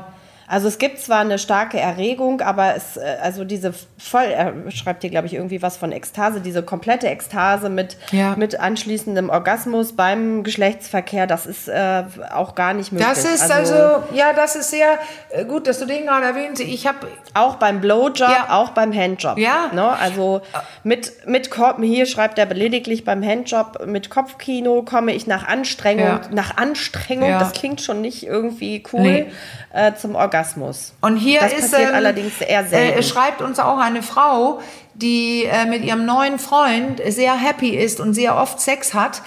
[0.47, 5.01] Also es gibt zwar eine starke Erregung, aber es, äh, also diese voll, er schreibt
[5.01, 8.35] hier, glaube ich, irgendwie was von Ekstase, diese komplette Ekstase mit, ja.
[8.35, 13.09] mit anschließendem Orgasmus beim Geschlechtsverkehr, das ist äh, auch gar nicht möglich.
[13.09, 16.61] Das ist also, also, ja, das ist sehr äh, gut, dass du den gerade erwähnst.
[16.61, 18.47] Ich habe auch beim Blowjob, ja.
[18.49, 19.39] auch beim Handjob.
[19.39, 19.71] Ja.
[19.73, 19.89] Ne?
[19.89, 20.41] Also
[20.83, 21.49] mit, mit
[21.81, 26.21] hier schreibt er lediglich beim Handjob mit Kopfkino komme ich nach Anstrengung, ja.
[26.31, 29.31] nach Anstrengung, das klingt schon nicht irgendwie cool, nee.
[29.73, 30.34] äh, zum Orgasmus.
[30.35, 30.93] Orgasmus.
[31.01, 32.99] Und hier das ist ähm, allerdings eher selten.
[32.99, 34.61] Äh, schreibt uns auch eine Frau,
[34.93, 39.21] die äh, mit ihrem neuen Freund sehr happy ist und sehr oft Sex hat.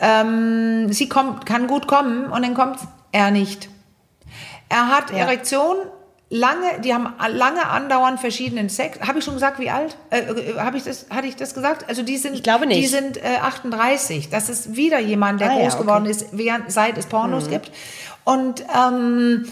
[0.00, 2.78] Ähm, sie kommt, kann gut kommen und dann kommt
[3.12, 3.68] er nicht.
[4.68, 5.18] Er hat ja.
[5.18, 5.76] Erektion,
[6.30, 9.00] lange, die haben lange andauernd verschiedenen Sex.
[9.00, 9.96] Habe ich schon gesagt, wie alt?
[10.10, 11.88] Äh, äh Habe ich das, hatte ich das gesagt?
[11.88, 12.82] Also die sind, ich glaube nicht.
[12.82, 14.30] Die sind äh, 38.
[14.30, 15.82] Das ist wieder jemand, der ah, groß ja, okay.
[15.82, 17.50] geworden ist, während, seit es Pornos mhm.
[17.50, 17.70] gibt.
[18.24, 19.44] Und ähm,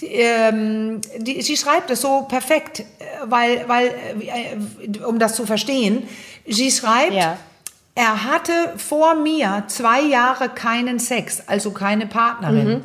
[0.00, 2.84] die, ähm, die, sie schreibt es so perfekt, äh,
[3.24, 3.86] weil, weil,
[4.20, 6.08] äh, um das zu verstehen,
[6.46, 7.36] sie schreibt, ja.
[7.94, 12.82] er hatte vor mir zwei Jahre keinen Sex, also keine Partnerin, mhm.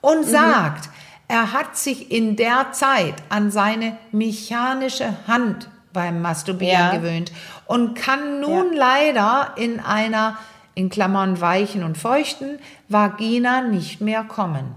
[0.00, 0.30] und mhm.
[0.30, 0.88] sagt,
[1.28, 6.96] er hat sich in der Zeit an seine mechanische Hand beim Masturbieren ja.
[6.96, 7.32] gewöhnt
[7.66, 8.78] und kann nun ja.
[8.78, 10.38] leider in einer,
[10.74, 14.74] in Klammern weichen und feuchten, Vagina nicht mehr kommen.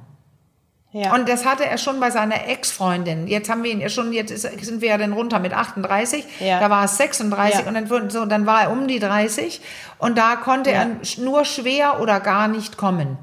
[0.91, 1.13] Ja.
[1.13, 3.27] Und das hatte er schon bei seiner Ex-Freundin.
[3.27, 6.25] Jetzt haben wir ihn ja schon, jetzt ist, sind wir ja dann runter mit 38.
[6.39, 6.59] Ja.
[6.59, 7.67] Da war es 36 ja.
[7.67, 9.61] und dann, so, dann war er um die 30
[9.99, 10.87] und da konnte er
[11.17, 13.19] nur schwer oder gar nicht kommen.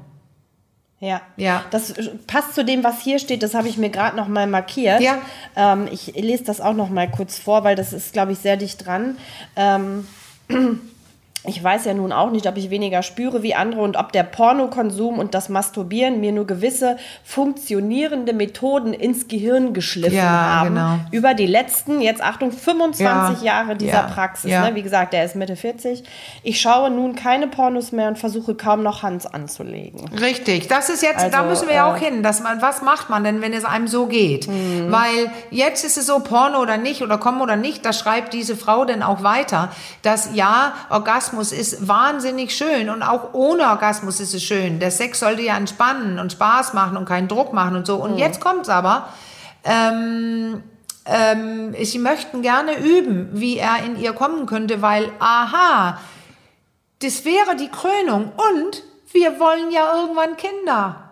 [0.99, 1.63] Ja, ja.
[1.69, 1.93] Das
[2.25, 3.43] passt zu dem, was hier steht.
[3.43, 5.01] Das habe ich mir gerade noch mal markiert.
[5.01, 5.19] Ja.
[5.55, 8.57] Ähm, ich lese das auch noch mal kurz vor, weil das ist, glaube ich, sehr
[8.57, 9.17] dicht dran.
[9.55, 10.07] Ähm,
[11.47, 14.23] ich weiß ja nun auch nicht, ob ich weniger spüre wie andere und ob der
[14.23, 20.75] Pornokonsum und das Masturbieren mir nur gewisse funktionierende Methoden ins Gehirn geschliffen ja, haben.
[20.75, 20.99] Genau.
[21.11, 24.51] Über die letzten, jetzt Achtung, 25 ja, Jahre dieser ja, Praxis.
[24.51, 24.71] Ne?
[24.73, 26.03] Wie gesagt, der ist Mitte 40.
[26.43, 30.01] Ich schaue nun keine Pornos mehr und versuche kaum noch Hans anzulegen.
[30.19, 32.23] Richtig, das ist jetzt, also, da müssen wir ja äh, auch hin.
[32.23, 34.49] Dass man, was macht man denn, wenn es einem so geht?
[34.49, 34.91] Mhm.
[34.91, 38.57] Weil jetzt ist es so, Porno oder nicht oder kommen oder nicht, da schreibt diese
[38.57, 39.71] Frau denn auch weiter,
[40.01, 44.79] dass ja, Orgasmus Orgasmus ist wahnsinnig schön und auch ohne Orgasmus ist es schön.
[44.79, 47.97] Der Sex sollte ja entspannen und Spaß machen und keinen Druck machen und so.
[47.97, 48.17] Und mhm.
[48.17, 49.09] jetzt es aber,
[49.63, 50.63] ähm,
[51.05, 55.99] ähm, sie möchten gerne üben, wie er in ihr kommen könnte, weil, aha,
[57.03, 58.81] das wäre die Krönung und
[59.11, 61.06] wir wollen ja irgendwann Kinder.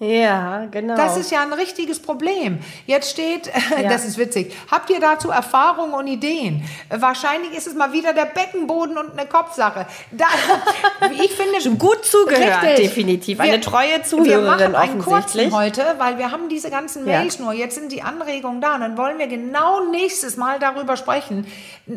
[0.00, 0.96] Ja, genau.
[0.96, 2.58] Das ist ja ein richtiges Problem.
[2.86, 3.50] Jetzt steht,
[3.82, 3.86] ja.
[3.86, 6.64] das ist witzig, habt ihr dazu Erfahrungen und Ideen?
[6.88, 9.86] Wahrscheinlich ist es mal wieder der Beckenboden und eine Kopfsache.
[10.10, 10.24] Da,
[11.22, 12.88] ich finde schon gut zugehört, richtig.
[12.88, 13.40] definitiv.
[13.40, 17.36] Eine wir, treue Zuhörerin wir machen einen kurzen heute, weil wir haben diese ganzen Mails
[17.36, 17.44] ja.
[17.44, 17.52] nur.
[17.52, 21.46] Jetzt sind die Anregungen da und dann wollen wir genau nächstes Mal darüber sprechen.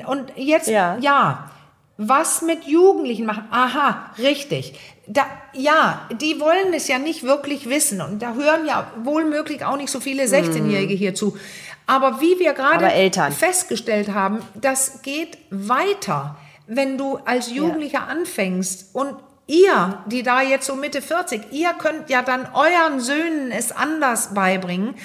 [0.05, 1.49] Und jetzt, ja, ja
[1.97, 3.45] was mit Jugendlichen machen?
[3.51, 4.79] Aha, richtig.
[5.07, 8.01] Da, ja, die wollen es ja nicht wirklich wissen.
[8.01, 11.37] Und da hören ja wohl möglich auch nicht so viele 16-Jährige hier zu.
[11.85, 12.89] Aber wie wir gerade
[13.31, 16.37] festgestellt haben, das geht weiter,
[16.67, 18.05] wenn du als Jugendlicher ja.
[18.05, 19.15] anfängst und
[19.47, 24.33] ihr, die da jetzt so Mitte 40, ihr könnt ja dann euren Söhnen es anders
[24.33, 24.95] beibringen.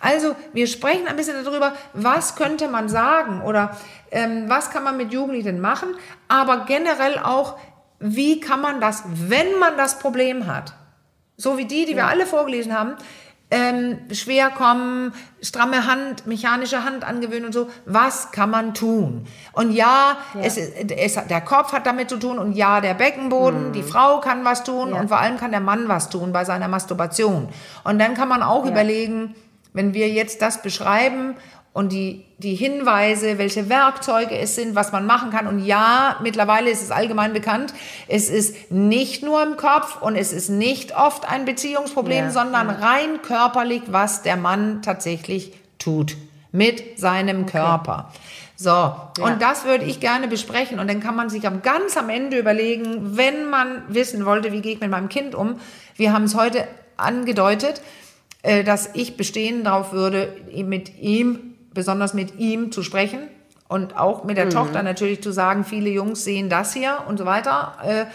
[0.00, 3.76] Also wir sprechen ein bisschen darüber, was könnte man sagen oder
[4.10, 5.88] ähm, was kann man mit Jugendlichen machen,
[6.28, 7.58] aber generell auch,
[8.00, 10.74] wie kann man das, wenn man das Problem hat,
[11.36, 11.98] so wie die, die ja.
[11.98, 12.94] wir alle vorgelesen haben,
[13.50, 17.68] ähm, schwer kommen, stramme Hand, mechanische Hand angewöhnen und so.
[17.86, 19.26] Was kann man tun?
[19.52, 20.40] Und ja, ja.
[20.42, 23.72] Es, es, der Kopf hat damit zu tun und ja, der Beckenboden, mhm.
[23.72, 25.00] die Frau kann was tun ja.
[25.00, 27.48] und vor allem kann der Mann was tun bei seiner Masturbation.
[27.84, 28.70] Und dann kann man auch ja.
[28.70, 29.34] überlegen,
[29.72, 31.36] wenn wir jetzt das beschreiben
[31.78, 35.46] und die, die Hinweise, welche Werkzeuge es sind, was man machen kann.
[35.46, 37.72] Und ja, mittlerweile ist es allgemein bekannt,
[38.08, 42.66] es ist nicht nur im Kopf und es ist nicht oft ein Beziehungsproblem, ja, sondern
[42.66, 42.74] ja.
[42.84, 46.16] rein körperlich, was der Mann tatsächlich tut
[46.50, 47.58] mit seinem okay.
[47.58, 48.10] Körper.
[48.56, 49.06] So, ja.
[49.20, 50.80] und das würde ich gerne besprechen.
[50.80, 54.62] Und dann kann man sich am, ganz am Ende überlegen, wenn man wissen wollte, wie
[54.62, 55.60] gehe ich mit meinem Kind um.
[55.94, 56.66] Wir haben es heute
[56.96, 57.82] angedeutet,
[58.42, 63.28] äh, dass ich bestehen darauf würde, mit ihm, besonders mit ihm zu sprechen.
[63.68, 64.50] Und auch mit der mhm.
[64.50, 67.76] Tochter natürlich zu sagen, viele Jungs sehen das hier und so weiter.
[67.84, 68.06] Äh,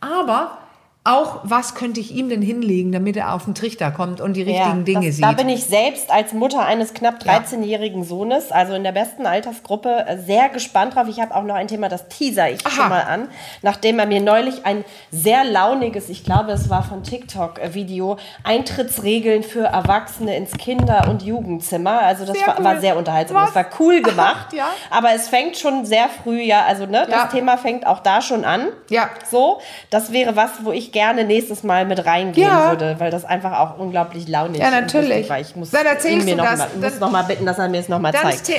[0.00, 0.56] aber
[1.02, 4.42] auch, was könnte ich ihm denn hinlegen, damit er auf den Trichter kommt und die
[4.42, 5.24] richtigen ja, Dinge das, sieht.
[5.24, 10.04] Da bin ich selbst als Mutter eines knapp 13-jährigen Sohnes, also in der besten Altersgruppe,
[10.06, 11.08] äh, sehr gespannt drauf.
[11.08, 12.74] Ich habe auch noch ein Thema, das teaser ich Aha.
[12.74, 13.28] schon mal an,
[13.62, 19.64] nachdem er mir neulich ein sehr launiges, ich glaube, es war von TikTok-Video, Eintrittsregeln für
[19.64, 22.02] Erwachsene ins Kinder- und Jugendzimmer.
[22.02, 22.64] Also das sehr war, cool.
[22.64, 23.38] war, sehr unterhaltsam.
[23.38, 23.54] Was?
[23.54, 24.52] Das war cool gemacht.
[24.52, 24.68] ja.
[24.90, 27.06] Aber es fängt schon sehr früh, ja, also ne, ja.
[27.06, 28.68] das Thema fängt auch da schon an.
[28.90, 29.08] Ja.
[29.30, 32.70] So, das wäre was, wo ich gerne nächstes Mal mit reingehen ja.
[32.70, 34.64] würde, weil das einfach auch unglaublich launig ist.
[34.64, 35.30] Ja, natürlich.
[35.30, 36.58] Ist, ich muss dann erzählst du noch das.
[36.58, 38.46] Mal, muss noch mal bitten, dass er mir es noch mal zeigt.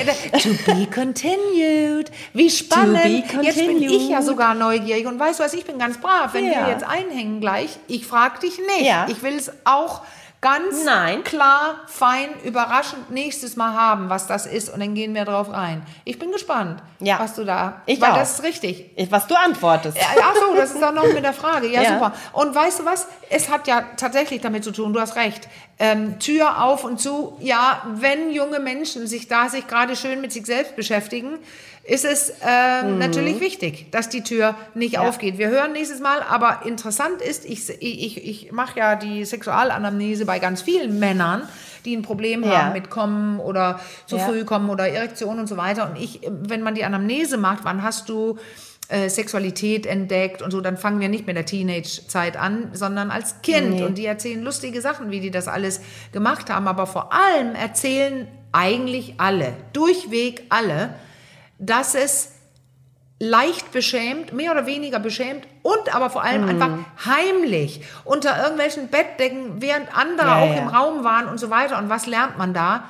[0.42, 2.12] To be continued.
[2.34, 3.28] Wie spannend.
[3.28, 3.44] Continued.
[3.44, 6.34] Jetzt bin ich ja sogar neugierig und weißt du was, ich bin ganz brav.
[6.34, 6.66] Wenn ja.
[6.66, 8.88] wir jetzt einhängen gleich, ich frage dich nicht.
[8.88, 9.06] Ja.
[9.10, 10.02] Ich will es auch
[10.42, 11.24] ganz Nein.
[11.24, 14.74] klar, fein, überraschend nächstes Mal haben, was das ist.
[14.74, 15.84] Und dann gehen wir drauf rein.
[16.04, 17.20] Ich bin gespannt, ja.
[17.20, 17.84] was du da.
[17.86, 18.18] Ich weil auch.
[18.18, 18.90] das ist richtig.
[18.96, 19.98] Ich, was du antwortest.
[20.02, 21.68] Ach so, das ist auch noch mit der Frage.
[21.68, 22.14] Ja, ja, super.
[22.34, 23.08] Und weißt du was?
[23.30, 25.48] Es hat ja tatsächlich damit zu tun, du hast recht.
[25.78, 27.38] Ähm, Tür auf und zu.
[27.40, 31.38] Ja, wenn junge Menschen sich da sich gerade schön mit sich selbst beschäftigen,
[31.84, 33.00] ist es äh, mhm.
[33.00, 35.02] natürlich wichtig, dass die Tür nicht ja.
[35.02, 35.38] aufgeht.
[35.38, 40.40] Wir hören nächstes Mal, aber interessant ist, ich, ich, ich mache ja die Sexualanamnese bei
[40.40, 41.44] ganz vielen Männern,
[41.86, 42.64] die ein Problem ja.
[42.64, 44.26] haben mit Kommen oder zu ja.
[44.26, 45.90] früh kommen oder Erektion und so weiter.
[45.90, 48.38] Und ich, wenn man die Anamnese macht, wann hast du
[48.92, 53.42] äh, Sexualität entdeckt und so, dann fangen wir nicht mit der Teenage-Zeit an, sondern als
[53.42, 53.72] Kind.
[53.72, 53.84] Nee.
[53.84, 56.68] Und die erzählen lustige Sachen, wie die das alles gemacht haben.
[56.68, 60.94] Aber vor allem erzählen eigentlich alle, durchweg alle,
[61.62, 62.34] dass es
[63.20, 66.50] leicht beschämt, mehr oder weniger beschämt und aber vor allem mm.
[66.50, 66.72] einfach
[67.06, 70.58] heimlich unter irgendwelchen Bettdecken, während andere ja, auch ja.
[70.58, 71.78] im Raum waren und so weiter.
[71.78, 72.86] Und was lernt man da?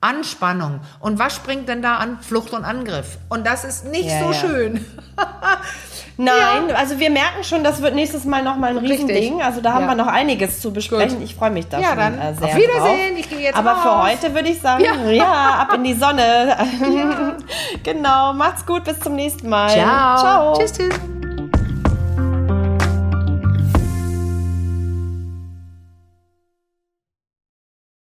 [0.00, 0.80] Anspannung.
[1.00, 2.18] Und was springt denn da an?
[2.20, 3.18] Flucht und Angriff.
[3.28, 4.84] Und das ist nicht ja, so schön.
[6.16, 6.74] Nein, ja.
[6.76, 9.42] also wir merken schon, das wird nächstes Mal nochmal ein Riesending.
[9.42, 9.88] Also da haben ja.
[9.88, 11.18] wir noch einiges zu besprechen.
[11.18, 11.24] Gut.
[11.24, 13.18] Ich freue mich da ja, schon dann äh, sehr Auf Wiedersehen, drauf.
[13.18, 13.82] ich gehe jetzt Aber raus.
[13.82, 15.10] für heute würde ich sagen, ja.
[15.10, 16.56] ja, ab in die Sonne.
[17.82, 19.70] genau, macht's gut, bis zum nächsten Mal.
[19.70, 20.18] Ciao.
[20.18, 20.58] Ciao.
[20.58, 21.23] Tschüss, tschüss.